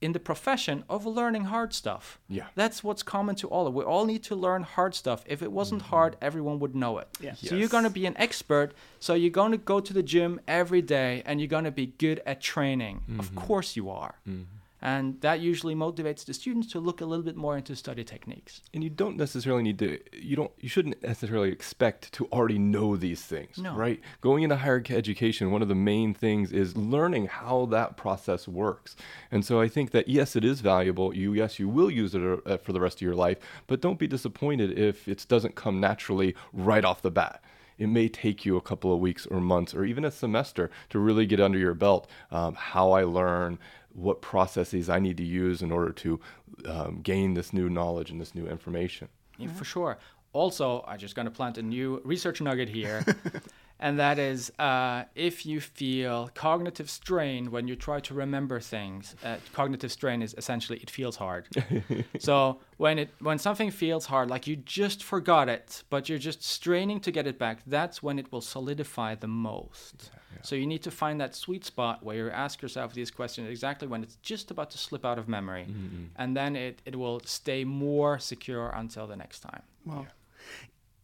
in 0.00 0.12
the 0.12 0.20
profession 0.20 0.84
of 0.88 1.06
learning 1.06 1.44
hard 1.44 1.72
stuff. 1.72 2.18
Yeah. 2.28 2.46
That's 2.54 2.84
what's 2.84 3.02
common 3.02 3.34
to 3.36 3.48
all. 3.48 3.66
Of 3.66 3.74
We 3.74 3.84
all 3.84 4.04
need 4.04 4.22
to 4.24 4.34
learn 4.34 4.62
hard 4.62 4.94
stuff. 4.94 5.24
If 5.26 5.42
it 5.42 5.50
wasn't 5.50 5.82
mm-hmm. 5.82 5.90
hard, 5.90 6.16
everyone 6.20 6.58
would 6.58 6.74
know 6.74 6.98
it. 6.98 7.08
Yeah. 7.20 7.34
So 7.34 7.54
you're 7.54 7.68
going 7.68 7.84
to 7.84 7.90
be 7.90 8.06
an 8.06 8.16
expert. 8.18 8.72
So 9.00 9.14
you're 9.14 9.30
going 9.30 9.52
to 9.52 9.58
go 9.58 9.80
to 9.80 9.92
the 9.92 10.02
gym 10.02 10.40
every 10.46 10.82
day 10.82 11.22
and 11.24 11.40
you're 11.40 11.48
going 11.48 11.64
to 11.64 11.70
be 11.70 11.86
good 11.86 12.20
at 12.26 12.40
training. 12.40 13.02
Of 13.18 13.30
mm-hmm. 13.30 13.38
course 13.38 13.76
you 13.76 13.90
are. 13.90 14.16
Mm-hmm. 14.28 14.42
And 14.82 15.20
that 15.22 15.40
usually 15.40 15.74
motivates 15.74 16.24
the 16.24 16.34
students 16.34 16.70
to 16.72 16.80
look 16.80 17.00
a 17.00 17.06
little 17.06 17.24
bit 17.24 17.34
more 17.36 17.56
into 17.56 17.74
study 17.74 18.04
techniques. 18.04 18.60
and 18.74 18.84
you 18.84 18.90
don't 18.90 19.16
necessarily 19.16 19.62
need 19.62 19.78
to 19.78 19.98
you 20.12 20.36
don't 20.36 20.52
you 20.60 20.68
shouldn't 20.68 21.02
necessarily 21.02 21.50
expect 21.50 22.12
to 22.12 22.26
already 22.26 22.58
know 22.58 22.96
these 22.96 23.22
things 23.22 23.58
No. 23.58 23.74
right 23.74 24.00
going 24.20 24.42
into 24.44 24.56
higher 24.56 24.82
education 24.90 25.50
one 25.50 25.62
of 25.62 25.68
the 25.68 25.74
main 25.74 26.12
things 26.14 26.52
is 26.52 26.76
learning 26.76 27.26
how 27.26 27.66
that 27.66 27.96
process 27.96 28.46
works 28.46 28.96
and 29.30 29.44
so 29.44 29.60
i 29.60 29.68
think 29.68 29.90
that 29.92 30.08
yes 30.08 30.36
it 30.36 30.44
is 30.44 30.60
valuable 30.60 31.14
you 31.14 31.32
yes 31.32 31.58
you 31.58 31.68
will 31.68 31.90
use 31.90 32.14
it 32.14 32.22
uh, 32.22 32.56
for 32.58 32.72
the 32.72 32.80
rest 32.80 32.96
of 32.98 33.02
your 33.02 33.14
life 33.26 33.38
but 33.66 33.80
don't 33.80 33.98
be 33.98 34.06
disappointed 34.06 34.78
if 34.78 35.08
it 35.08 35.24
doesn't 35.28 35.54
come 35.54 35.80
naturally 35.80 36.34
right 36.52 36.84
off 36.84 37.00
the 37.02 37.10
bat 37.10 37.42
it 37.78 37.88
may 37.88 38.08
take 38.08 38.44
you 38.46 38.56
a 38.56 38.60
couple 38.70 38.90
of 38.92 39.00
weeks 39.00 39.26
or 39.26 39.40
months 39.40 39.74
or 39.74 39.84
even 39.84 40.04
a 40.04 40.10
semester 40.10 40.70
to 40.88 40.98
really 40.98 41.26
get 41.26 41.40
under 41.40 41.58
your 41.58 41.74
belt 41.74 42.08
um, 42.30 42.54
how 42.54 42.92
I 42.92 43.04
learn, 43.04 43.58
what 43.96 44.20
processes 44.20 44.88
I 44.88 44.98
need 44.98 45.16
to 45.16 45.24
use 45.24 45.62
in 45.62 45.72
order 45.72 45.92
to 45.92 46.20
um, 46.66 47.00
gain 47.02 47.34
this 47.34 47.52
new 47.52 47.68
knowledge 47.68 48.10
and 48.10 48.20
this 48.20 48.34
new 48.34 48.46
information. 48.46 49.08
Yeah, 49.38 49.48
for 49.48 49.64
sure. 49.64 49.98
Also, 50.32 50.84
I'm 50.86 50.98
just 50.98 51.14
going 51.14 51.24
to 51.24 51.30
plant 51.30 51.56
a 51.56 51.62
new 51.62 52.02
research 52.04 52.42
nugget 52.42 52.68
here, 52.68 53.02
and 53.80 53.98
that 53.98 54.18
is 54.18 54.52
uh, 54.58 55.04
if 55.14 55.46
you 55.46 55.62
feel 55.62 56.28
cognitive 56.34 56.90
strain 56.90 57.50
when 57.50 57.66
you 57.66 57.74
try 57.74 58.00
to 58.00 58.12
remember 58.12 58.60
things. 58.60 59.16
Uh, 59.24 59.36
cognitive 59.54 59.90
strain 59.90 60.20
is 60.20 60.34
essentially 60.36 60.78
it 60.78 60.90
feels 60.90 61.16
hard. 61.16 61.48
so 62.18 62.60
when 62.76 62.98
it 62.98 63.14
when 63.20 63.38
something 63.38 63.70
feels 63.70 64.04
hard, 64.04 64.28
like 64.28 64.46
you 64.46 64.56
just 64.56 65.02
forgot 65.02 65.48
it, 65.48 65.82
but 65.88 66.10
you're 66.10 66.18
just 66.18 66.42
straining 66.42 67.00
to 67.00 67.10
get 67.10 67.26
it 67.26 67.38
back, 67.38 67.60
that's 67.66 68.02
when 68.02 68.18
it 68.18 68.30
will 68.30 68.42
solidify 68.42 69.14
the 69.14 69.28
most. 69.28 70.10
So 70.42 70.54
you 70.56 70.66
need 70.66 70.82
to 70.82 70.90
find 70.90 71.20
that 71.20 71.34
sweet 71.34 71.64
spot 71.64 72.02
where 72.02 72.16
you 72.16 72.30
ask 72.30 72.62
yourself 72.62 72.94
these 72.94 73.10
questions 73.10 73.48
exactly 73.48 73.88
when 73.88 74.02
it's 74.02 74.16
just 74.22 74.50
about 74.50 74.70
to 74.70 74.78
slip 74.78 75.04
out 75.04 75.18
of 75.18 75.28
memory, 75.28 75.66
mm-hmm, 75.68 75.86
mm-hmm. 75.86 76.04
and 76.16 76.36
then 76.36 76.56
it, 76.56 76.82
it 76.84 76.96
will 76.96 77.20
stay 77.24 77.64
more 77.64 78.18
secure 78.18 78.70
until 78.74 79.06
the 79.06 79.16
next 79.16 79.40
time. 79.40 79.62
Well, 79.84 80.06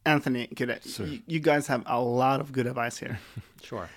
Anthony, 0.05 0.49
good, 0.49 0.71
uh, 0.71 1.05
you, 1.05 1.23
you 1.27 1.41
guys 1.41 1.69
have 1.69 1.83
a 1.87 2.01
lot 2.01 2.41
of 2.41 2.53
good 2.53 2.67
advice 2.67 2.99
here. 2.99 3.19
Sure. 3.63 3.89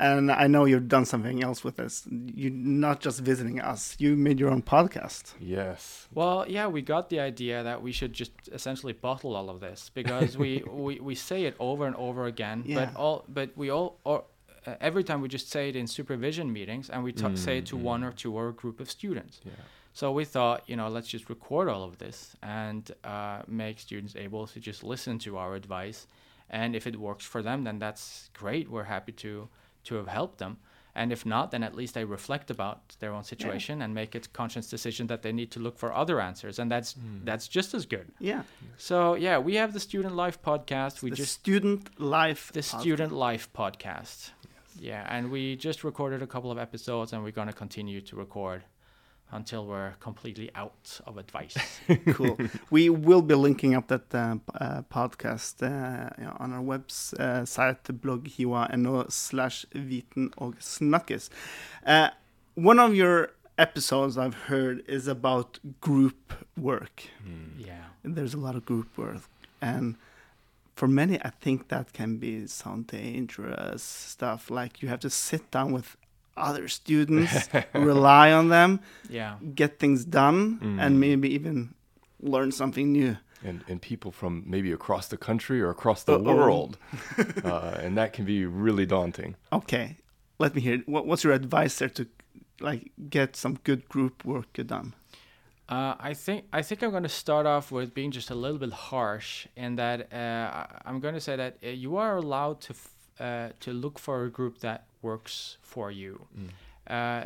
And 0.00 0.30
I 0.30 0.46
know 0.46 0.64
you've 0.64 0.86
done 0.86 1.04
something 1.04 1.42
else 1.42 1.64
with 1.64 1.74
this. 1.76 2.06
You're 2.08 2.52
not 2.52 3.00
just 3.00 3.18
visiting 3.18 3.60
us, 3.60 3.96
you 3.98 4.14
made 4.14 4.38
your 4.38 4.50
own 4.50 4.62
podcast. 4.62 5.34
Yes. 5.40 6.06
Well, 6.14 6.44
yeah, 6.48 6.68
we 6.68 6.82
got 6.82 7.10
the 7.10 7.18
idea 7.18 7.64
that 7.64 7.82
we 7.82 7.90
should 7.90 8.12
just 8.12 8.30
essentially 8.52 8.92
bottle 8.92 9.34
all 9.34 9.50
of 9.50 9.58
this 9.58 9.90
because 9.92 10.38
we, 10.38 10.62
we, 10.70 11.00
we 11.00 11.16
say 11.16 11.46
it 11.46 11.56
over 11.58 11.84
and 11.84 11.96
over 11.96 12.26
again, 12.26 12.62
Yeah. 12.64 12.76
but 12.76 12.96
all 12.96 13.24
but 13.28 13.50
we 13.56 13.70
all 13.70 13.98
or 14.04 14.22
uh, 14.68 14.76
every 14.80 15.04
time 15.04 15.20
we 15.20 15.28
just 15.28 15.50
say 15.50 15.68
it 15.70 15.76
in 15.76 15.86
supervision 15.86 16.52
meetings 16.52 16.90
and 16.90 17.02
we 17.04 17.12
ta- 17.12 17.34
say 17.34 17.58
it 17.58 17.66
to 17.66 17.76
one 17.76 18.04
or 18.04 18.12
two 18.12 18.32
or 18.38 18.48
a 18.48 18.52
group 18.52 18.80
of 18.80 18.90
students. 18.90 19.40
Yeah. 19.44 19.52
So 19.92 20.12
we 20.12 20.24
thought, 20.24 20.62
you 20.70 20.76
know, 20.76 20.88
let's 20.88 21.08
just 21.08 21.28
record 21.28 21.68
all 21.68 21.84
of 21.84 21.98
this 21.98 22.36
and 22.42 22.82
uh, 23.04 23.42
make 23.48 23.80
students 23.80 24.14
able 24.16 24.46
to 24.46 24.60
just 24.60 24.84
listen 24.84 25.18
to 25.20 25.36
our 25.36 25.54
advice. 25.54 26.06
And 26.50 26.76
if 26.76 26.86
it 26.86 26.96
works 26.96 27.24
for 27.24 27.42
them, 27.42 27.64
then 27.64 27.78
that's 27.78 28.30
great. 28.32 28.70
We're 28.70 28.84
happy 28.96 29.12
to 29.24 29.48
to 29.84 29.94
have 29.94 30.08
helped 30.08 30.38
them. 30.38 30.58
And 30.94 31.12
if 31.12 31.24
not, 31.24 31.50
then 31.52 31.62
at 31.62 31.74
least 31.76 31.94
they 31.94 32.04
reflect 32.04 32.50
about 32.50 32.96
their 32.98 33.12
own 33.12 33.22
situation 33.22 33.82
and 33.82 33.94
make 33.94 34.14
a 34.16 34.20
conscious 34.40 34.68
decision 34.68 35.06
that 35.06 35.22
they 35.22 35.32
need 35.32 35.50
to 35.52 35.60
look 35.60 35.78
for 35.78 35.92
other 35.92 36.20
answers. 36.20 36.58
And 36.58 36.70
that's 36.70 36.96
that's 37.24 37.46
just 37.46 37.74
as 37.74 37.86
good. 37.86 38.06
Yeah. 38.18 38.42
So 38.76 39.14
yeah, 39.14 39.38
we 39.38 39.54
have 39.56 39.72
the 39.72 39.80
Student 39.80 40.16
Life 40.16 40.38
podcast. 40.42 41.02
We 41.02 41.10
the 41.10 41.16
just 41.16 41.32
Student 41.32 42.00
Life. 42.00 42.50
the 42.52 42.60
podcast. 42.60 42.80
Student 42.80 43.12
Life 43.12 43.48
podcast. 43.52 44.30
Yeah, 44.80 45.06
and 45.08 45.30
we 45.30 45.56
just 45.56 45.84
recorded 45.84 46.22
a 46.22 46.26
couple 46.26 46.50
of 46.50 46.58
episodes, 46.58 47.12
and 47.12 47.22
we're 47.22 47.32
gonna 47.32 47.52
continue 47.52 48.00
to 48.02 48.16
record 48.16 48.64
until 49.30 49.66
we're 49.66 49.92
completely 50.00 50.50
out 50.54 51.00
of 51.06 51.18
advice. 51.18 51.56
cool. 52.12 52.38
we 52.70 52.88
will 52.88 53.22
be 53.22 53.34
linking 53.34 53.74
up 53.74 53.88
that 53.88 54.14
uh, 54.14 54.36
uh, 54.54 54.82
podcast 54.90 55.62
uh, 55.62 56.32
on 56.38 56.52
our 56.52 56.62
website, 56.62 57.82
blogg.hioa.no 57.92 59.06
slash 59.08 59.66
viten 59.74 60.32
og 60.38 60.54
snakkis. 60.60 61.28
Uh, 61.84 62.08
one 62.54 62.78
of 62.78 62.94
your 62.94 63.30
episodes 63.58 64.16
I've 64.16 64.34
heard 64.48 64.82
is 64.88 65.08
about 65.08 65.58
group 65.80 66.32
work. 66.56 67.04
yeah. 67.58 67.84
There's 68.04 68.34
a 68.34 68.38
lot 68.38 68.56
of 68.56 68.64
group 68.64 68.96
work, 68.96 69.28
and 69.60 69.96
for 70.78 70.88
many, 70.88 71.16
I 71.28 71.30
think 71.40 71.68
that 71.68 71.92
can 71.92 72.18
be 72.18 72.46
some 72.46 72.82
dangerous 72.84 73.82
stuff. 73.82 74.50
Like 74.50 74.82
you 74.82 74.88
have 74.88 75.00
to 75.00 75.10
sit 75.10 75.50
down 75.50 75.72
with 75.72 75.96
other 76.36 76.68
students, 76.68 77.48
rely 77.74 78.32
on 78.32 78.48
them, 78.48 78.78
Yeah. 79.10 79.34
get 79.54 79.78
things 79.78 80.04
done, 80.04 80.58
Mm. 80.60 80.78
and 80.80 81.00
maybe 81.00 81.28
even 81.34 81.74
learn 82.20 82.52
something 82.52 82.92
new. 82.92 83.16
And, 83.44 83.64
and 83.68 83.80
people 83.80 84.10
from 84.12 84.42
maybe 84.46 84.72
across 84.72 85.08
the 85.08 85.16
country 85.16 85.60
or 85.60 85.70
across 85.70 86.04
the 86.04 86.12
Uh-oh. 86.18 86.36
world. 86.36 86.78
uh, 87.44 87.84
and 87.84 87.96
that 87.96 88.12
can 88.12 88.24
be 88.24 88.46
really 88.46 88.86
daunting. 88.86 89.34
Okay, 89.52 89.96
let 90.38 90.54
me 90.54 90.60
hear. 90.60 90.82
What, 90.86 91.06
what's 91.06 91.24
your 91.24 91.32
advice 91.34 91.78
there 91.78 91.88
to 91.90 92.06
like 92.60 92.90
get 93.10 93.36
some 93.36 93.58
good 93.64 93.88
group 93.88 94.24
work 94.24 94.52
done? 94.66 94.94
Uh, 95.68 95.94
I 96.00 96.14
think 96.14 96.44
I 96.52 96.62
think 96.62 96.82
I'm 96.82 96.90
going 96.90 97.02
to 97.02 97.08
start 97.10 97.44
off 97.44 97.70
with 97.70 97.92
being 97.92 98.10
just 98.10 98.30
a 98.30 98.34
little 98.34 98.58
bit 98.58 98.72
harsh 98.72 99.46
in 99.54 99.76
that 99.76 100.10
uh, 100.12 100.66
I'm 100.86 100.98
going 101.00 101.14
to 101.14 101.20
say 101.20 101.36
that 101.36 101.58
uh, 101.62 101.68
you 101.68 101.96
are 101.98 102.16
allowed 102.16 102.60
to 102.62 102.72
f- 102.72 102.94
uh, 103.20 103.48
to 103.60 103.72
look 103.72 103.98
for 103.98 104.24
a 104.24 104.30
group 104.30 104.60
that 104.60 104.86
works 105.02 105.58
for 105.60 105.90
you. 105.90 106.26
Uh, 106.86 107.24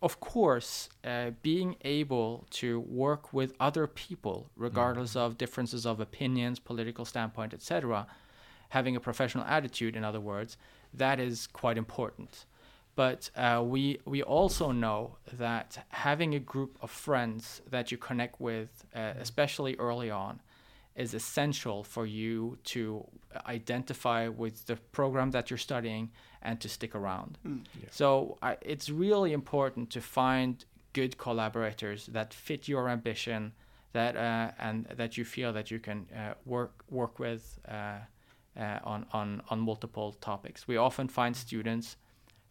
of 0.00 0.20
course, 0.20 0.88
uh, 1.04 1.30
being 1.42 1.74
able 1.82 2.46
to 2.50 2.78
work 2.78 3.32
with 3.32 3.52
other 3.58 3.88
people, 3.88 4.46
regardless 4.56 5.16
of 5.16 5.36
differences 5.36 5.84
of 5.84 5.98
opinions, 5.98 6.60
political 6.60 7.04
standpoint, 7.04 7.52
etc., 7.52 8.06
having 8.68 8.94
a 8.94 9.00
professional 9.00 9.44
attitude, 9.44 9.96
in 9.96 10.04
other 10.04 10.20
words, 10.20 10.56
that 10.94 11.18
is 11.18 11.48
quite 11.48 11.76
important. 11.76 12.44
But 12.98 13.30
uh, 13.36 13.62
we 13.64 14.00
we 14.04 14.24
also 14.24 14.72
know 14.72 15.18
that 15.38 15.86
having 15.90 16.34
a 16.34 16.40
group 16.40 16.76
of 16.82 16.90
friends 16.90 17.62
that 17.70 17.92
you 17.92 17.96
connect 17.96 18.40
with, 18.40 18.70
uh, 18.92 19.12
especially 19.20 19.76
early 19.78 20.10
on, 20.10 20.40
is 20.96 21.14
essential 21.14 21.84
for 21.84 22.06
you 22.06 22.58
to 22.74 23.06
identify 23.46 24.26
with 24.26 24.66
the 24.66 24.76
program 24.90 25.30
that 25.30 25.48
you're 25.48 25.64
studying 25.70 26.10
and 26.42 26.60
to 26.60 26.68
stick 26.68 26.96
around. 26.96 27.38
So 27.90 28.36
I 28.42 28.56
it's 28.62 28.90
really 28.90 29.32
important 29.32 29.90
to 29.90 30.00
find 30.00 30.64
good 30.92 31.16
collaborators 31.18 32.06
that 32.06 32.34
fit 32.34 32.66
your 32.66 32.88
ambition, 32.88 33.52
that 33.92 34.16
uh, 34.16 34.66
and 34.66 34.86
that 34.96 35.16
you 35.16 35.24
feel 35.24 35.52
that 35.52 35.70
you 35.70 35.78
can 35.78 35.98
uh, 36.12 36.34
work 36.44 36.72
work 36.90 37.20
with 37.20 37.60
uh, 37.68 37.98
uh, 38.56 38.92
on 38.92 39.06
on 39.12 39.40
on 39.50 39.60
multiple 39.60 40.16
topics. 40.20 40.66
We 40.66 40.78
often 40.78 41.08
find 41.08 41.36
students 41.36 41.96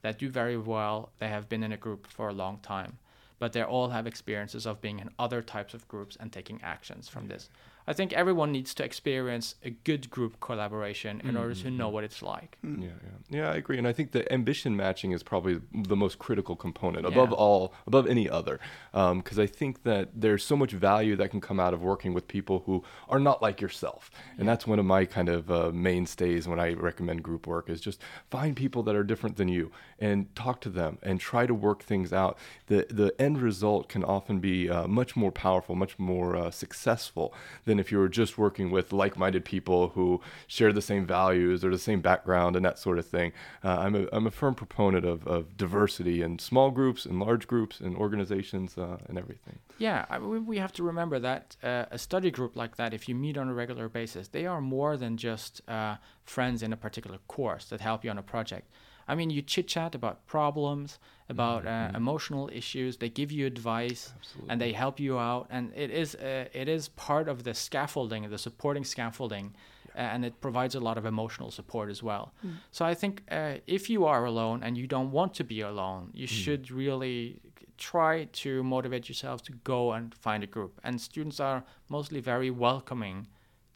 that 0.07 0.19
do 0.19 0.29
very 0.29 0.57
well. 0.57 1.09
They 1.19 1.27
have 1.27 1.49
been 1.49 1.63
in 1.63 1.73
a 1.73 1.77
group 1.77 2.07
for 2.07 2.29
a 2.29 2.33
long 2.33 2.59
time, 2.59 2.97
but 3.39 3.51
they 3.51 3.61
all 3.61 3.89
have 3.89 4.07
experiences 4.07 4.65
of 4.65 4.79
being 4.79 4.99
in 4.99 5.09
other 5.19 5.41
types 5.41 5.73
of 5.73 5.85
groups 5.89 6.15
and 6.17 6.31
taking 6.31 6.61
actions 6.63 7.09
from 7.09 7.25
mm. 7.25 7.29
this. 7.29 7.49
I 7.89 7.93
think 7.93 8.11
everyone 8.13 8.51
needs 8.51 8.73
to 8.75 8.83
experience 8.83 9.55
a 9.63 9.69
good 9.69 10.09
group 10.09 10.39
collaboration 10.41 11.21
in 11.23 11.37
order 11.37 11.55
to 11.55 11.71
know 11.71 11.87
what 11.87 12.03
it's 12.03 12.21
like. 12.21 12.57
Yeah, 12.61 12.71
yeah, 12.81 13.37
yeah. 13.37 13.49
I 13.51 13.55
agree, 13.55 13.77
and 13.77 13.87
I 13.87 13.93
think 13.93 14.11
the 14.11 14.29
ambition 14.31 14.75
matching 14.75 15.13
is 15.13 15.23
probably 15.23 15.61
the 15.73 15.95
most 15.95 16.19
critical 16.19 16.55
component 16.55 17.05
above 17.05 17.29
Yeah. 17.29 17.35
all, 17.35 17.73
above 17.85 18.05
any 18.07 18.29
other, 18.29 18.59
because 18.91 19.39
I 19.39 19.45
think 19.47 19.83
that 19.83 20.09
there's 20.13 20.43
so 20.43 20.57
much 20.57 20.71
value 20.73 21.15
that 21.15 21.31
can 21.31 21.39
come 21.39 21.59
out 21.61 21.73
of 21.73 21.81
working 21.81 22.13
with 22.13 22.27
people 22.27 22.63
who 22.65 22.83
are 23.07 23.19
not 23.19 23.41
like 23.41 23.61
yourself, 23.61 24.11
and 24.37 24.45
that's 24.47 24.67
one 24.67 24.79
of 24.79 24.85
my 24.85 25.05
kind 25.05 25.29
of 25.29 25.49
uh, 25.49 25.71
mainstays 25.73 26.45
when 26.47 26.59
I 26.59 26.73
recommend 26.73 27.23
group 27.23 27.47
work 27.47 27.69
is 27.69 27.79
just 27.79 28.01
find 28.29 28.55
people 28.55 28.83
that 28.83 28.95
are 28.95 29.03
different 29.03 29.37
than 29.37 29.47
you 29.47 29.71
and 29.97 30.35
talk 30.35 30.59
to 30.61 30.69
them 30.69 30.97
and 31.03 31.19
try 31.21 31.45
to 31.47 31.53
work 31.53 31.83
things 31.83 32.11
out. 32.11 32.37
the 32.67 32.85
The 32.89 33.13
end 33.19 33.41
result 33.41 33.87
can 33.87 34.03
often 34.03 34.39
be 34.39 34.69
uh, 34.69 34.87
much 34.87 35.15
more 35.15 35.31
powerful, 35.31 35.73
much 35.75 35.97
more 35.97 36.35
uh, 36.35 36.51
successful 36.51 37.33
than 37.65 37.76
if 37.79 37.91
you 37.91 37.97
were 37.97 38.09
just 38.09 38.37
working 38.37 38.71
with 38.71 38.93
like-minded 38.93 39.45
people 39.45 39.89
who 39.89 40.21
share 40.47 40.73
the 40.73 40.81
same 40.81 41.05
values 41.05 41.63
or 41.63 41.71
the 41.71 41.77
same 41.77 42.01
background 42.01 42.55
and 42.55 42.65
that 42.65 42.79
sort 42.79 42.99
of 42.99 43.05
thing. 43.05 43.31
Uh, 43.63 43.77
I'm, 43.79 43.95
a, 43.95 44.07
I'm 44.11 44.27
a 44.27 44.31
firm 44.31 44.55
proponent 44.55 45.05
of, 45.05 45.25
of 45.27 45.57
diversity 45.57 46.21
in 46.21 46.39
small 46.39 46.71
groups 46.71 47.05
and 47.05 47.19
large 47.19 47.47
groups 47.47 47.79
and 47.79 47.95
organizations 47.97 48.77
uh, 48.77 48.97
and 49.07 49.17
everything. 49.17 49.59
Yeah, 49.77 50.05
I, 50.09 50.19
we, 50.19 50.39
we 50.39 50.57
have 50.57 50.73
to 50.73 50.83
remember 50.83 51.19
that 51.19 51.55
uh, 51.63 51.85
a 51.91 51.97
study 51.97 52.31
group 52.31 52.55
like 52.55 52.77
that, 52.77 52.93
if 52.93 53.07
you 53.07 53.15
meet 53.15 53.37
on 53.37 53.47
a 53.47 53.53
regular 53.53 53.89
basis, 53.89 54.27
they 54.27 54.45
are 54.45 54.61
more 54.61 54.97
than 54.97 55.17
just 55.17 55.61
uh, 55.67 55.97
friends 56.23 56.63
in 56.63 56.73
a 56.73 56.77
particular 56.77 57.19
course 57.27 57.65
that 57.65 57.81
help 57.81 58.03
you 58.03 58.09
on 58.09 58.17
a 58.17 58.23
project. 58.23 58.69
I 59.07 59.15
mean, 59.15 59.29
you 59.29 59.41
chit 59.41 59.67
chat 59.67 59.95
about 59.95 60.25
problems, 60.27 60.99
about 61.29 61.65
uh, 61.65 61.91
emotional 61.95 62.49
issues. 62.53 62.97
They 62.97 63.09
give 63.09 63.31
you 63.31 63.45
advice, 63.45 64.13
and 64.49 64.59
they 64.61 64.73
help 64.73 64.99
you 64.99 65.17
out. 65.17 65.47
And 65.49 65.71
it 65.75 65.91
is 65.91 66.15
uh, 66.15 66.45
it 66.53 66.67
is 66.67 66.89
part 66.89 67.27
of 67.29 67.43
the 67.43 67.53
scaffolding, 67.53 68.29
the 68.29 68.37
supporting 68.37 68.83
scaffolding, 68.83 69.55
uh, 69.95 69.99
and 69.99 70.25
it 70.25 70.41
provides 70.41 70.75
a 70.75 70.79
lot 70.79 70.97
of 70.97 71.05
emotional 71.05 71.51
support 71.51 71.89
as 71.89 72.03
well. 72.03 72.33
So 72.71 72.85
I 72.85 72.93
think 72.93 73.23
uh, 73.31 73.55
if 73.65 73.89
you 73.89 74.05
are 74.05 74.25
alone 74.25 74.63
and 74.63 74.77
you 74.77 74.87
don't 74.87 75.11
want 75.11 75.33
to 75.35 75.43
be 75.43 75.61
alone, 75.61 76.11
you 76.13 76.27
should 76.27 76.69
really 76.71 77.39
try 77.77 78.25
to 78.43 78.63
motivate 78.63 79.07
yourself 79.07 79.41
to 79.43 79.51
go 79.63 79.93
and 79.93 80.13
find 80.15 80.43
a 80.43 80.47
group. 80.47 80.79
And 80.83 80.99
students 80.99 81.39
are 81.39 81.63
mostly 81.89 82.19
very 82.19 82.49
welcoming 82.49 83.27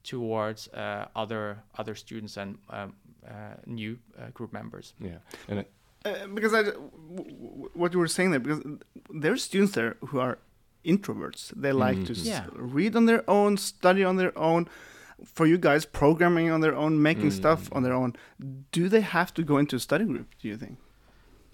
towards 0.03 0.67
uh, 0.69 1.05
other 1.15 1.63
other 1.77 1.95
students 1.95 2.37
and 2.37 2.57
um, 2.69 2.79
uh, 2.79 2.87
new 3.65 3.97
uh, 4.17 4.29
group 4.33 4.51
members. 4.53 4.93
Yeah, 4.99 5.19
and 5.49 5.59
it, 5.59 5.71
Uh, 6.03 6.27
because 6.33 6.53
I, 6.59 6.63
w- 6.63 6.89
w- 7.15 7.69
what 7.81 7.93
you 7.93 7.99
were 7.99 8.07
saying 8.17 8.31
there, 8.31 8.39
because 8.39 8.61
there 9.21 9.31
are 9.33 9.37
students 9.37 9.73
there 9.73 9.95
who 10.09 10.19
are 10.19 10.37
introverts. 10.83 11.51
They 11.55 11.71
like 11.71 12.05
to 12.05 12.13
s- 12.13 12.25
Yeah. 12.25 12.45
read 12.77 12.95
on 12.95 13.05
their 13.05 13.23
own, 13.29 13.57
study 13.57 14.03
on 14.03 14.15
their 14.17 14.33
own. 14.35 14.67
For 15.35 15.45
you 15.45 15.57
guys, 15.59 15.85
programming 15.85 16.49
on 16.51 16.61
their 16.61 16.75
own, 16.75 16.99
making 17.01 17.31
stuff 17.31 17.69
on 17.75 17.83
their 17.83 17.93
own. 17.93 18.13
Do 18.71 18.89
they 18.89 19.01
have 19.01 19.31
to 19.35 19.43
go 19.43 19.59
into 19.59 19.75
a 19.75 19.79
study 19.79 20.05
group? 20.05 20.27
Do 20.41 20.47
you 20.47 20.57
think? 20.57 20.77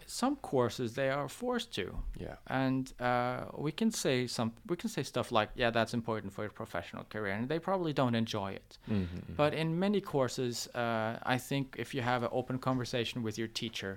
Some 0.09 0.35
courses 0.37 0.93
they 0.93 1.09
are 1.09 1.27
forced 1.29 1.73
to. 1.75 1.85
yeah. 2.25 2.35
and 2.47 2.93
uh, 2.99 3.39
we 3.65 3.71
can 3.71 3.91
say 3.91 4.25
some 4.27 4.51
we 4.69 4.75
can 4.77 4.89
say 4.89 5.03
stuff 5.03 5.31
like 5.31 5.49
yeah 5.55 5.69
that's 5.77 5.93
important 5.93 6.31
for 6.33 6.43
your 6.43 6.51
professional 6.63 7.03
career 7.13 7.33
and 7.33 7.49
they 7.49 7.59
probably 7.59 7.93
don't 7.93 8.15
enjoy 8.15 8.51
it 8.61 8.77
Mm-hmm. 8.89 9.33
but 9.41 9.53
in 9.53 9.67
many 9.79 9.99
courses 10.01 10.67
uh, 10.75 11.35
i 11.35 11.37
think 11.49 11.65
if 11.77 11.93
you 11.95 12.01
have 12.11 12.21
an 12.23 12.29
open 12.31 12.57
conversation 12.69 13.17
with 13.23 13.37
your 13.37 13.49
teacher 13.61 13.93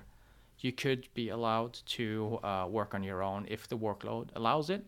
you 0.65 0.73
could 0.73 1.03
be 1.15 1.27
allowed 1.31 1.75
to 1.99 2.39
uh, 2.43 2.67
work 2.79 2.91
on 2.97 3.03
your 3.11 3.21
own 3.23 3.47
if 3.57 3.63
the 3.69 3.79
workload 3.79 4.27
allows 4.35 4.69
it 4.77 4.83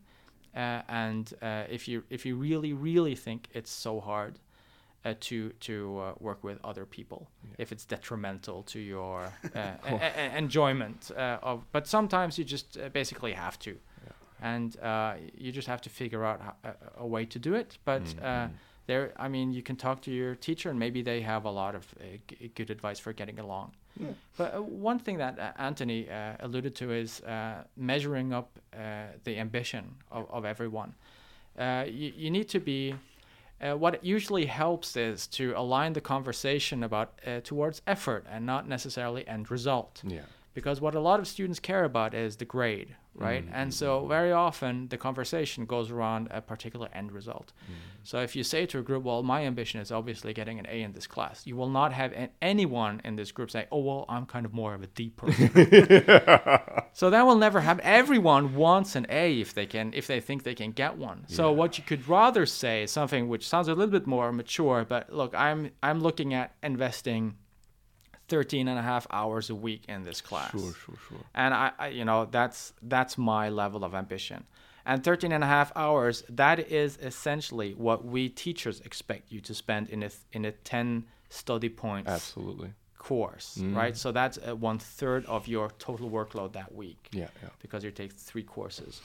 uh, 0.56 0.82
and 1.04 1.24
uh, 1.40 1.64
if 1.76 1.82
you 1.90 2.02
if 2.10 2.26
you 2.26 2.34
really 2.48 2.72
really 2.88 3.14
think 3.26 3.40
it's 3.58 3.70
so 3.86 4.00
hard 4.00 4.34
uh, 5.04 5.14
to 5.20 5.50
to 5.60 5.98
uh, 5.98 6.14
work 6.20 6.44
with 6.44 6.58
other 6.64 6.84
people 6.86 7.28
if 7.58 7.72
it's 7.72 7.84
detrimental 7.84 8.62
to 8.62 8.78
your 8.78 9.32
uh, 9.54 10.36
enjoyment 10.36 11.10
uh, 11.16 11.38
of 11.42 11.64
but 11.72 11.86
sometimes 11.86 12.38
you 12.38 12.44
just 12.44 12.76
uh, 12.78 12.88
basically 12.92 13.32
have 13.32 13.58
to. 13.58 13.76
And 14.44 14.76
uh, 14.80 15.14
you 15.38 15.52
just 15.52 15.68
have 15.68 15.80
to 15.82 15.90
figure 15.90 16.24
out 16.24 16.40
a, 16.64 16.74
a 16.98 17.06
way 17.06 17.24
to 17.26 17.38
do 17.38 17.54
it. 17.54 17.78
But 17.84 18.02
uh, 18.22 18.48
there 18.88 19.12
i 19.16 19.28
mean 19.28 19.52
you 19.52 19.62
can 19.62 19.76
talk 19.76 20.00
to 20.02 20.10
your 20.10 20.34
teacher 20.34 20.68
and 20.70 20.78
maybe 20.78 21.02
they 21.02 21.20
have 21.22 21.44
a 21.44 21.50
lot 21.50 21.74
of 21.76 21.84
uh, 22.00 22.04
g- 22.26 22.50
good 22.56 22.70
advice 22.70 22.98
for 22.98 23.12
getting 23.12 23.38
along. 23.38 23.70
But 24.36 24.54
uh, 24.54 24.62
one 24.88 24.98
thing 24.98 25.18
that 25.18 25.38
uh, 25.38 25.52
Anthony 25.68 26.08
uh, 26.08 26.14
alluded 26.40 26.74
to 26.76 26.90
is 26.90 27.20
uh, 27.20 27.62
measuring 27.76 28.32
up 28.32 28.48
uh, 28.74 28.78
the 29.24 29.38
ambition 29.38 29.84
of, 30.10 30.26
of 30.30 30.44
everyone. 30.44 30.94
Uh, 31.58 31.84
you, 31.86 32.12
you 32.16 32.30
need 32.30 32.48
to 32.48 32.58
be. 32.60 32.94
Uh, 33.62 33.74
what 33.76 34.04
usually 34.04 34.46
helps 34.46 34.96
is 34.96 35.26
to 35.28 35.54
align 35.56 35.92
the 35.92 36.00
conversation 36.00 36.82
about 36.82 37.12
uh, 37.26 37.40
towards 37.44 37.80
effort 37.86 38.26
and 38.28 38.44
not 38.44 38.68
necessarily 38.68 39.26
end 39.28 39.50
result. 39.50 40.02
Yeah. 40.04 40.22
Because 40.54 40.80
what 40.80 40.94
a 40.94 41.00
lot 41.00 41.18
of 41.18 41.26
students 41.26 41.58
care 41.58 41.84
about 41.84 42.12
is 42.14 42.36
the 42.36 42.44
grade, 42.44 42.94
right? 43.14 43.44
Mm-hmm. 43.44 43.54
And 43.54 43.72
so 43.72 44.00
mm-hmm. 44.00 44.08
very 44.08 44.32
often 44.32 44.88
the 44.88 44.98
conversation 44.98 45.64
goes 45.64 45.90
around 45.90 46.28
a 46.30 46.42
particular 46.42 46.88
end 46.92 47.12
result. 47.12 47.52
Mm-hmm. 47.64 47.72
So 48.04 48.20
if 48.20 48.36
you 48.36 48.44
say 48.44 48.66
to 48.66 48.78
a 48.78 48.82
group, 48.82 49.04
"Well, 49.04 49.22
my 49.22 49.46
ambition 49.46 49.80
is 49.80 49.90
obviously 49.90 50.34
getting 50.34 50.58
an 50.58 50.66
A 50.68 50.82
in 50.82 50.92
this 50.92 51.06
class," 51.06 51.46
you 51.46 51.56
will 51.56 51.70
not 51.70 51.92
have 51.92 52.12
an- 52.12 52.30
anyone 52.42 53.00
in 53.04 53.16
this 53.16 53.32
group 53.32 53.50
say, 53.50 53.66
"Oh, 53.72 53.78
well, 53.78 54.04
I'm 54.08 54.26
kind 54.26 54.44
of 54.44 54.52
more 54.52 54.74
of 54.74 54.82
a 54.82 54.88
D 54.88 55.10
person." 55.10 55.48
so 56.92 57.10
that 57.10 57.24
will 57.26 57.36
never 57.36 57.60
happen. 57.60 57.84
Everyone 57.84 58.54
wants 58.54 58.94
an 58.94 59.06
A 59.08 59.40
if 59.40 59.54
they 59.54 59.66
can, 59.66 59.92
if 59.94 60.06
they 60.06 60.20
think 60.20 60.42
they 60.42 60.54
can 60.54 60.72
get 60.72 60.98
one. 60.98 61.24
So 61.28 61.50
what 61.52 61.78
you 61.78 61.84
could 61.84 62.06
rather 62.08 62.44
say 62.44 62.82
is 62.82 62.90
something 62.90 63.28
which 63.28 63.48
sounds 63.48 63.68
a 63.68 63.74
little 63.74 63.92
bit 63.92 64.06
more 64.06 64.32
mature, 64.32 64.84
but 64.86 65.12
look, 65.12 65.34
I'm 65.34 65.70
I'm 65.82 66.00
looking 66.00 66.34
at 66.34 66.54
investing 66.62 67.36
13 68.32 68.66
and 68.66 68.78
a 68.78 68.82
half 68.92 69.06
hours 69.10 69.50
a 69.50 69.54
week 69.54 69.82
in 69.88 70.04
this 70.04 70.22
class. 70.22 70.50
Sure, 70.52 70.72
sure, 70.72 70.98
sure. 71.06 71.24
and 71.34 71.52
I, 71.52 71.70
I 71.78 71.88
you 71.88 72.04
know 72.06 72.20
that's 72.38 72.72
that's 72.94 73.18
my 73.18 73.50
level 73.50 73.84
of 73.84 73.94
ambition. 73.94 74.44
And 74.86 75.04
13 75.04 75.32
and 75.32 75.44
a 75.44 75.46
half 75.46 75.70
hours 75.76 76.24
that 76.42 76.58
is 76.58 76.98
essentially 77.10 77.70
what 77.86 77.98
we 78.14 78.22
teachers 78.44 78.80
expect 78.88 79.30
you 79.32 79.40
to 79.48 79.52
spend 79.54 79.90
in 79.90 80.02
a 80.02 80.10
in 80.32 80.44
a 80.46 80.52
10 80.52 81.04
study 81.28 81.68
points 81.68 82.10
Absolutely. 82.10 82.70
course 82.98 83.58
right? 83.80 83.96
So 83.96 84.12
that's 84.12 84.38
uh, 84.38 84.56
one 84.70 84.78
third 84.78 85.22
of 85.26 85.46
your 85.46 85.68
total 85.78 86.08
workload 86.18 86.52
that 86.60 86.70
week 86.74 87.02
Yeah, 87.12 87.28
yeah. 87.42 87.50
because 87.64 87.84
you 87.84 87.90
take 88.02 88.12
three 88.30 88.46
courses. 88.56 89.00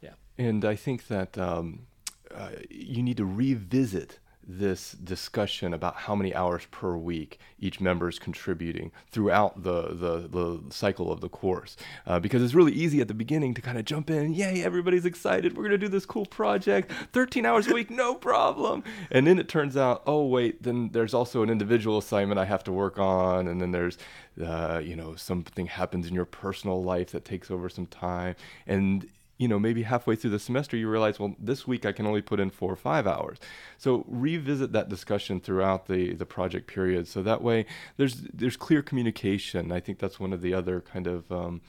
Yeah. 0.00 0.14
And 0.46 0.64
I 0.64 0.76
think 0.76 0.98
that 1.08 1.36
um, 1.38 1.66
uh, 2.40 2.50
you 2.70 3.02
need 3.02 3.16
to 3.16 3.24
revisit 3.24 4.20
this 4.58 4.92
discussion 4.92 5.72
about 5.72 5.94
how 5.94 6.14
many 6.14 6.34
hours 6.34 6.66
per 6.70 6.96
week 6.96 7.38
each 7.58 7.80
member 7.80 8.08
is 8.08 8.18
contributing 8.18 8.90
throughout 9.10 9.62
the, 9.62 9.88
the, 9.88 10.28
the 10.28 10.60
cycle 10.70 11.12
of 11.12 11.20
the 11.20 11.28
course. 11.28 11.76
Uh, 12.06 12.18
because 12.18 12.42
it's 12.42 12.54
really 12.54 12.72
easy 12.72 13.00
at 13.00 13.08
the 13.08 13.14
beginning 13.14 13.54
to 13.54 13.62
kind 13.62 13.78
of 13.78 13.84
jump 13.84 14.10
in, 14.10 14.32
yay, 14.32 14.62
everybody's 14.62 15.06
excited, 15.06 15.56
we're 15.56 15.62
going 15.62 15.70
to 15.72 15.78
do 15.78 15.88
this 15.88 16.06
cool 16.06 16.26
project, 16.26 16.90
13 17.12 17.46
hours 17.46 17.68
a 17.68 17.74
week, 17.74 17.90
no 17.90 18.14
problem. 18.14 18.82
And 19.10 19.26
then 19.26 19.38
it 19.38 19.48
turns 19.48 19.76
out, 19.76 20.02
oh, 20.06 20.26
wait, 20.26 20.62
then 20.62 20.90
there's 20.92 21.14
also 21.14 21.42
an 21.42 21.50
individual 21.50 21.98
assignment 21.98 22.38
I 22.38 22.44
have 22.44 22.64
to 22.64 22.72
work 22.72 22.98
on. 22.98 23.46
And 23.46 23.60
then 23.60 23.70
there's, 23.70 23.98
uh, 24.44 24.80
you 24.82 24.96
know, 24.96 25.14
something 25.14 25.66
happens 25.66 26.06
in 26.06 26.14
your 26.14 26.24
personal 26.24 26.82
life 26.82 27.10
that 27.12 27.24
takes 27.24 27.50
over 27.50 27.68
some 27.68 27.86
time. 27.86 28.34
And 28.66 29.06
you 29.40 29.48
know, 29.48 29.58
maybe 29.58 29.84
halfway 29.84 30.16
through 30.16 30.32
the 30.32 30.38
semester, 30.38 30.76
you 30.76 30.86
realize, 30.86 31.18
well, 31.18 31.34
this 31.38 31.66
week 31.66 31.86
I 31.86 31.92
can 31.92 32.06
only 32.06 32.20
put 32.20 32.40
in 32.40 32.50
four 32.50 32.70
or 32.70 32.76
five 32.76 33.06
hours. 33.06 33.38
So 33.78 34.04
revisit 34.06 34.72
that 34.72 34.90
discussion 34.90 35.40
throughout 35.40 35.86
the, 35.86 36.12
the 36.12 36.26
project 36.26 36.66
period. 36.66 37.08
So 37.08 37.22
that 37.22 37.40
way 37.40 37.64
there's, 37.96 38.20
there's 38.34 38.58
clear 38.58 38.82
communication. 38.82 39.72
I 39.72 39.80
think 39.80 39.98
that's 39.98 40.20
one 40.20 40.34
of 40.34 40.42
the 40.42 40.52
other 40.52 40.82
kind 40.82 41.06
of 41.06 41.32
um, 41.32 41.62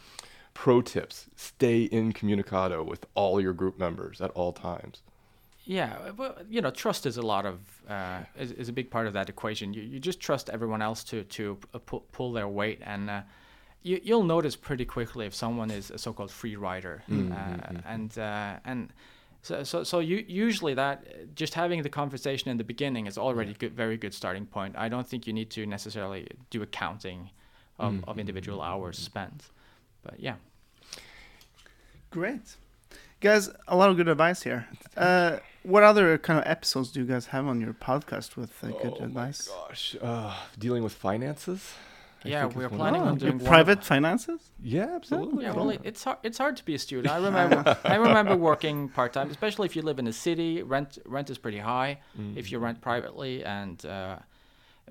pro 0.54 0.82
tips. 0.82 1.30
Stay 1.38 1.88
incommunicado 1.90 2.84
with 2.84 3.06
all 3.16 3.40
your 3.40 3.54
group 3.54 3.80
members 3.80 4.20
at 4.20 4.32
all 4.32 4.52
times. 4.52 5.02
Yeah, 5.64 6.12
well, 6.18 6.36
you 6.50 6.60
know, 6.60 6.72
trust 6.72 7.06
is 7.06 7.16
a 7.16 7.22
lot 7.22 7.46
of 7.46 7.60
uh, 7.88 8.20
is, 8.38 8.52
is 8.52 8.68
a 8.68 8.74
big 8.74 8.92
part 8.92 9.08
of 9.08 9.14
that 9.14 9.30
equation. 9.30 9.74
You, 9.74 9.84
you 9.84 10.00
just 10.00 10.20
trust 10.20 10.50
everyone 10.50 10.82
else 10.82 11.06
to 11.06 11.24
to 11.24 11.58
uh, 11.74 11.80
pull, 11.80 12.04
pull 12.12 12.34
their 12.34 12.48
weight, 12.48 12.80
and 12.84 13.10
uh, 13.10 13.22
you, 13.84 14.00
you'll 14.04 14.24
notice 14.24 14.56
pretty 14.56 14.86
quickly 14.86 15.26
if 15.26 15.34
someone 15.34 15.72
is 15.72 15.92
a 15.92 15.98
so-called 15.98 16.32
free 16.32 16.56
rider, 16.56 17.04
uh, 17.12 17.80
and 17.86 18.18
uh, 18.18 18.58
and 18.66 18.90
so 19.42 19.64
so 19.64 19.84
so 19.84 20.00
you 20.00 20.24
usually 20.28 20.74
that 20.76 21.04
uh, 21.08 21.26
just 21.36 21.54
having 21.56 21.82
the 21.82 21.90
conversation 21.90 22.50
in 22.52 22.58
the 22.58 22.64
beginning 22.64 23.08
is 23.08 23.18
already 23.18 23.54
good, 23.54 23.74
very 23.74 23.98
good 23.98 24.14
starting 24.14 24.46
point. 24.46 24.76
I 24.78 24.88
don't 24.90 25.08
think 25.08 25.26
you 25.28 25.34
need 25.34 25.50
to 25.52 25.66
necessarily 25.66 26.28
do 26.50 26.62
a 26.62 26.68
counting 26.68 27.30
of, 27.80 28.04
of 28.08 28.20
individual 28.20 28.62
hours 28.62 28.98
spent, 29.00 29.46
but 30.04 30.20
yeah. 30.20 30.36
Great. 32.12 32.56
Guys, 33.22 33.50
a 33.68 33.76
lot 33.76 33.90
of 33.90 33.98
good 33.98 34.08
advice 34.08 34.42
here. 34.44 34.68
Uh, 34.98 35.38
what 35.64 35.84
other 35.84 36.18
kind 36.18 36.40
of 36.40 36.46
episodes 36.48 36.92
do 36.92 37.00
you 37.00 37.06
guys 37.06 37.28
have 37.28 37.48
on 37.48 37.62
your 37.62 37.74
podcast 37.74 38.36
with 38.36 38.64
uh, 38.64 38.68
good 38.68 38.98
Oh 39.00 39.06
advice? 39.06 39.48
my 39.50 39.68
gosh. 39.68 39.96
Uh, 40.02 40.36
dealing 40.60 40.84
with 40.84 40.94
finances? 40.94 41.74
I 42.24 42.30
Yeah, 42.30 42.46
we're 42.46 42.70
planning 42.70 43.02
on 43.02 43.18
doing 43.18 43.34
one 43.34 43.42
of- 43.42 43.48
private 43.48 43.84
finances? 43.84 44.52
Yeah, 44.62 44.90
absolutely. 44.96 45.44
Yeah, 45.44 45.54
well, 45.54 45.70
it's 45.84 46.04
hard. 46.04 46.18
It's 46.24 46.38
hard 46.38 46.56
to 46.58 46.66
be 46.66 46.76
a 46.76 46.80
student. 46.80 47.12
I 47.14 47.18
remember. 47.30 47.78
I 47.84 47.96
remember 47.96 48.36
working 48.36 48.90
part 48.90 49.14
time, 49.14 49.30
especially 49.32 49.66
if 49.66 49.76
you 49.76 49.82
live 49.82 50.00
in 50.00 50.08
a 50.08 50.14
city. 50.14 50.62
Rent 50.62 50.98
rent 51.06 51.30
is 51.30 51.38
pretty 51.38 51.60
high 51.60 52.00
if 52.36 52.52
you 52.52 52.60
rent 52.60 52.82
privately, 52.82 53.44
and 53.44 53.84
uh, 53.86 54.18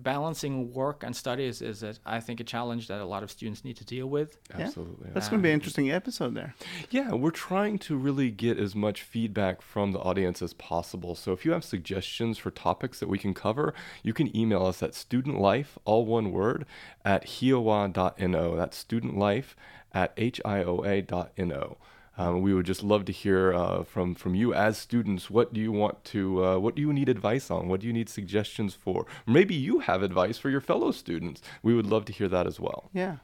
balancing 0.03 0.73
work 0.73 1.03
and 1.03 1.15
studies 1.15 1.63
is, 1.63 1.83
a, 1.83 1.95
I 2.05 2.21
think, 2.21 2.41
a 2.41 2.45
challenge 2.45 2.89
that 2.89 3.01
a 3.01 3.05
lot 3.05 3.23
of 3.23 3.31
students 3.31 3.65
need 3.65 3.77
to 3.77 3.85
deal 3.85 4.07
with. 4.07 4.39
Yeah. 4.51 4.67
Absolutely. 4.67 5.11
That's 5.13 5.29
going 5.29 5.41
to 5.41 5.43
be 5.43 5.51
an 5.51 5.55
um, 5.55 5.61
interesting 5.61 5.91
episode 5.91 6.35
there. 6.35 6.55
Yeah, 6.91 7.13
we're 7.13 7.31
trying 7.31 7.79
to 7.81 7.97
really 7.97 8.31
get 8.31 8.59
as 8.59 8.75
much 8.75 9.03
feedback 9.03 9.63
from 9.63 9.93
the 9.93 9.99
audience 9.99 10.43
as 10.43 10.55
possible. 10.55 11.15
So 11.15 11.33
if 11.33 11.45
you 11.45 11.53
have 11.53 11.65
suggestions 11.65 12.39
for 12.39 12.51
topics 12.51 13.01
that 13.01 13.09
we 13.09 13.19
can 13.19 13.35
cover, 13.35 13.75
you 14.03 14.13
can 14.13 14.35
email 14.37 14.67
us 14.67 14.83
at 14.83 14.93
studentlife, 14.93 15.79
all 15.85 16.07
one 16.07 16.33
word, 16.33 16.67
at 17.05 17.25
hioa.no. 17.25 18.57
That's 18.57 18.85
studentlife 18.85 19.55
at 19.93 20.17
hioa.no. 20.17 21.77
Um, 22.21 22.43
we 22.43 22.53
would 22.55 22.67
just 22.67 22.83
love 22.83 23.05
to 23.07 23.13
hear 23.13 23.55
uh, 23.55 23.83
from 23.85 24.15
from 24.15 24.35
you 24.35 24.53
as 24.53 24.77
students. 24.79 25.31
What 25.31 25.53
do 25.55 25.61
you 25.61 25.73
want 25.73 26.05
to? 26.13 26.45
Uh, 26.45 26.59
what 26.59 26.75
do 26.77 26.83
you 26.83 26.93
need 26.93 27.09
advice 27.09 27.51
on? 27.51 27.69
What 27.69 27.81
do 27.81 27.87
you 27.87 27.93
need 27.93 28.09
suggestions 28.09 28.75
for? 28.75 29.07
Maybe 29.27 29.55
you 29.55 29.81
have 29.81 30.03
advice 30.03 30.37
for 30.39 30.51
your 30.51 30.61
fellow 30.61 30.91
students. 30.93 31.41
We 31.63 31.73
would 31.75 31.87
love 31.87 32.05
to 32.07 32.13
hear 32.13 32.29
that 32.29 32.47
as 32.47 32.61
well. 32.61 32.91
Yeah. 32.93 33.17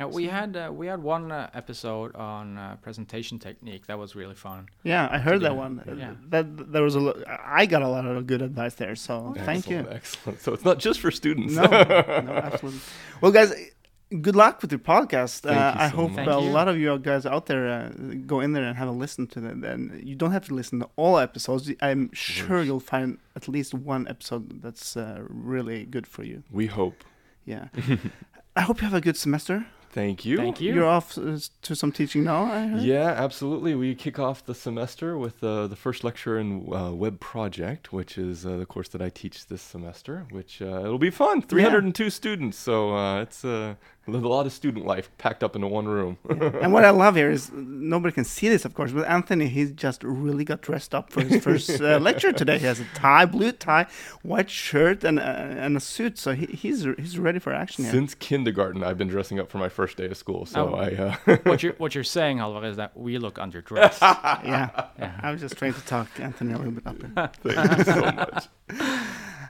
Uh, 0.00 0.06
we 0.08 0.26
had 0.26 0.56
uh, 0.56 0.70
we 0.72 0.86
had 0.86 1.02
one 1.02 1.30
uh, 1.32 1.50
episode 1.52 2.14
on 2.14 2.56
uh, 2.56 2.76
presentation 2.80 3.38
technique 3.38 3.86
that 3.86 3.98
was 3.98 4.14
really 4.14 4.34
fun. 4.34 4.68
Yeah, 4.82 5.08
I 5.10 5.18
heard 5.18 5.40
that 5.42 5.56
one. 5.56 5.82
Yeah. 5.98 6.14
That 6.28 6.72
there 6.72 6.82
was 6.82 6.94
a. 6.94 7.00
lo- 7.00 7.22
I 7.44 7.66
got 7.66 7.82
a 7.82 7.88
lot 7.88 8.06
of 8.06 8.26
good 8.26 8.42
advice 8.42 8.74
there. 8.74 8.94
So 8.96 9.34
thank 9.44 9.68
you. 9.68 9.78
Excellent, 9.78 9.96
Excellent. 9.96 10.40
So 10.40 10.52
it's 10.54 10.64
not 10.64 10.78
just 10.78 11.00
for 11.00 11.10
students. 11.10 11.54
No, 11.54 11.64
no, 11.64 12.32
absolutely. 12.48 12.80
Well, 13.20 13.32
guys, 13.32 13.52
good 14.20 14.36
luck 14.36 14.60
with 14.62 14.72
your 14.72 14.80
podcast. 14.80 15.40
Thank 15.40 15.56
uh, 15.56 15.72
you 15.74 15.80
I 15.80 15.90
so 15.90 15.96
hope 15.96 16.10
much. 16.10 16.26
Thank 16.26 16.28
a 16.28 16.44
you. 16.44 16.50
lot 16.50 16.68
of 16.68 16.78
you 16.78 16.98
guys 16.98 17.26
out 17.26 17.46
there 17.46 17.68
uh, 17.68 17.88
go 18.26 18.40
in 18.40 18.52
there 18.52 18.64
and 18.64 18.76
have 18.76 18.88
a 18.88 18.92
listen 18.92 19.26
to 19.28 19.40
them. 19.40 19.64
And 19.64 20.02
you 20.06 20.14
don't 20.16 20.32
have 20.32 20.46
to 20.48 20.54
listen 20.54 20.80
to 20.80 20.88
all 20.96 21.18
episodes. 21.18 21.70
I'm 21.80 22.10
sure 22.12 22.62
you'll 22.62 22.80
find 22.80 23.18
at 23.36 23.48
least 23.48 23.74
one 23.74 24.08
episode 24.08 24.62
that's 24.62 24.96
uh, 24.96 25.20
really 25.28 25.84
good 25.84 26.06
for 26.06 26.24
you. 26.24 26.42
we 26.50 26.66
hope. 26.66 27.04
Yeah. 27.44 27.68
I 28.56 28.62
hope 28.62 28.80
you 28.80 28.88
have 28.88 28.94
a 28.94 29.00
good 29.00 29.16
semester. 29.16 29.66
Thank 29.92 30.24
you. 30.24 30.36
Thank 30.36 30.60
you. 30.60 30.72
You're 30.72 30.86
off 30.86 31.14
to 31.14 31.74
some 31.74 31.90
teaching 31.90 32.22
now, 32.22 32.44
I 32.44 32.66
heard? 32.66 32.82
Yeah, 32.82 33.08
absolutely. 33.08 33.74
We 33.74 33.96
kick 33.96 34.20
off 34.20 34.44
the 34.44 34.54
semester 34.54 35.18
with 35.18 35.42
uh, 35.42 35.66
the 35.66 35.74
first 35.74 36.04
lecture 36.04 36.38
in 36.38 36.72
uh, 36.72 36.92
Web 36.92 37.18
Project, 37.18 37.92
which 37.92 38.16
is 38.16 38.46
uh, 38.46 38.56
the 38.56 38.66
course 38.66 38.88
that 38.90 39.02
I 39.02 39.08
teach 39.08 39.46
this 39.48 39.62
semester, 39.62 40.26
which 40.30 40.62
uh, 40.62 40.84
it'll 40.84 40.98
be 40.98 41.10
fun. 41.10 41.42
302 41.42 42.08
students, 42.08 42.56
so 42.56 42.94
uh, 42.96 43.22
it's 43.22 43.44
uh, 43.44 43.74
a 44.06 44.10
lot 44.10 44.46
of 44.46 44.52
student 44.52 44.86
life 44.86 45.10
packed 45.18 45.42
up 45.42 45.54
into 45.54 45.66
one 45.66 45.86
room. 45.86 46.18
and 46.28 46.72
what 46.72 46.84
I 46.84 46.90
love 46.90 47.16
here 47.16 47.30
is 47.30 47.50
nobody 47.52 48.12
can 48.14 48.24
see 48.24 48.48
this, 48.48 48.64
of 48.64 48.74
course, 48.74 48.92
but 48.92 49.06
Anthony, 49.08 49.48
he's 49.48 49.72
just 49.72 50.04
really 50.04 50.44
got 50.44 50.60
dressed 50.60 50.94
up 50.94 51.12
for 51.12 51.22
his 51.22 51.42
first 51.42 51.80
uh, 51.80 51.98
lecture 52.00 52.32
today. 52.32 52.58
He 52.58 52.66
has 52.66 52.80
a 52.80 52.86
tie, 52.94 53.26
blue 53.26 53.52
tie, 53.52 53.86
white 54.22 54.50
shirt, 54.50 55.04
and, 55.04 55.18
uh, 55.18 55.22
and 55.22 55.76
a 55.76 55.80
suit, 55.80 56.18
so 56.18 56.32
he, 56.32 56.46
he's 56.46 56.84
he's 56.98 57.18
ready 57.18 57.38
for 57.38 57.52
action 57.52 57.84
here. 57.84 57.92
Since 57.92 58.14
kindergarten, 58.14 58.84
I've 58.84 58.98
been 58.98 59.08
dressing 59.08 59.38
up 59.38 59.50
for 59.50 59.58
my 59.58 59.68
first 59.68 59.79
day 59.86 60.06
of 60.06 60.16
school, 60.16 60.46
so 60.46 60.74
Oh. 60.74 60.74
I. 60.74 61.16
Uh, 61.32 61.36
what 61.44 61.62
you're 61.62 61.74
what 61.74 61.94
you're 61.94 62.04
saying, 62.04 62.38
Halvor, 62.38 62.64
is 62.68 62.76
that 62.76 62.96
we 62.96 63.18
look 63.18 63.36
underdressed. 63.36 64.00
yeah. 64.44 64.86
I 65.22 65.30
was 65.30 65.40
just 65.40 65.56
trying 65.56 65.74
to 65.74 65.80
talk 65.86 66.12
to 66.14 66.22
Anthony 66.22 66.52
a 66.52 66.58
little 66.58 66.72
bit 66.72 66.86
up. 66.86 66.96
here. 67.00 67.54
Thank 67.54 67.78
you 67.78 67.84
so 67.84 68.00
much. 68.00 68.48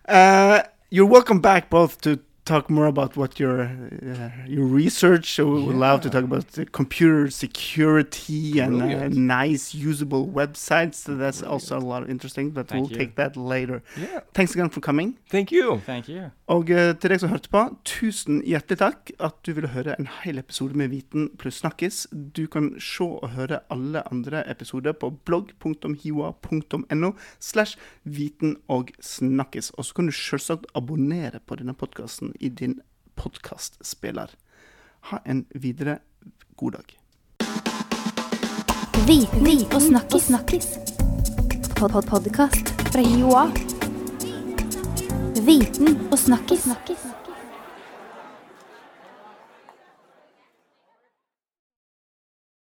Uh, 0.09 0.62
you're 0.90 1.07
welcome 1.07 1.40
back 1.40 1.71
both 1.71 2.01
to 2.03 2.19
talk 2.51 2.69
more 2.69 2.87
about 2.87 3.17
what 3.17 3.39
your 3.43 3.57
uh, 3.63 4.31
your 4.47 4.67
research. 4.81 5.27
So 5.37 5.43
we 5.55 5.61
would 5.67 5.81
love 5.89 6.01
to 6.05 6.11
talk 6.11 6.25
about 6.25 6.47
the 6.57 6.65
computer 6.81 7.31
security 7.31 8.59
and 8.65 8.83
uh, 8.83 9.09
nice 9.09 9.65
usable 9.75 10.27
websites. 10.41 10.97
So 11.05 11.17
that's 11.23 11.43
also 11.43 11.79
a 11.79 11.85
lot 11.93 12.03
of 12.03 12.11
interesting, 12.11 12.51
but 12.51 12.69
Thank 12.69 12.83
we'll 12.83 12.93
you. 12.93 12.99
take 12.99 13.15
that 13.17 13.37
later. 13.37 13.83
Yeah. 13.97 14.21
Thanks 14.35 14.55
again 14.55 14.71
for 14.71 14.81
coming. 14.81 15.09
Thank 15.29 15.53
you. 15.53 15.81
Thank 15.87 16.09
you. 16.09 16.31
Og 16.51 16.71
eh, 16.75 16.91
til 16.99 17.13
deg 17.13 17.21
som 17.23 17.31
hørte 17.31 17.51
på, 17.53 17.61
tusen 17.87 18.41
hjertelig 18.43 18.81
takk 18.81 19.13
at 19.23 19.37
du 19.47 19.53
ville 19.55 19.71
høre 19.71 19.95
en 20.01 20.09
hel 20.25 20.41
episode 20.41 20.75
med 20.75 20.91
Viten 20.91 21.29
pluss 21.39 21.61
Snakkes. 21.63 22.09
Du 22.11 22.47
kan 22.51 22.73
se 22.83 23.07
og 23.07 23.31
høre 23.37 23.61
alle 23.71 24.03
andre 24.11 24.43
episoder 24.51 24.97
på 24.99 25.13
blogg.hiwa.no 25.29 27.13
slash 27.39 27.79
viten 28.03 28.57
og 28.67 28.91
snakkes. 28.99 29.71
Og 29.79 29.87
så 29.87 29.95
kan 29.95 30.11
du 30.11 30.17
selvsagt 30.17 30.67
abonnere 30.75 31.39
på 31.47 31.61
denne 31.61 31.77
podkasten 31.79 32.35
i 32.40 32.48
din 32.48 32.81
podkastspiller. 33.14 34.31
Ha 35.00 35.18
en 35.24 35.46
videre 35.55 35.98
god 36.57 36.72
dag. 36.72 36.96
Viten 39.07 39.46
og 39.74 39.83
snakkis. 39.83 40.22
snakkis. 40.22 40.66
Pod 41.76 41.90
-pod 41.90 42.07
Podkast 42.11 42.66
fra 42.92 43.00
Joa. 43.00 43.46
Viten 45.46 46.12
og 46.12 46.18
snakkis. 46.18 47.19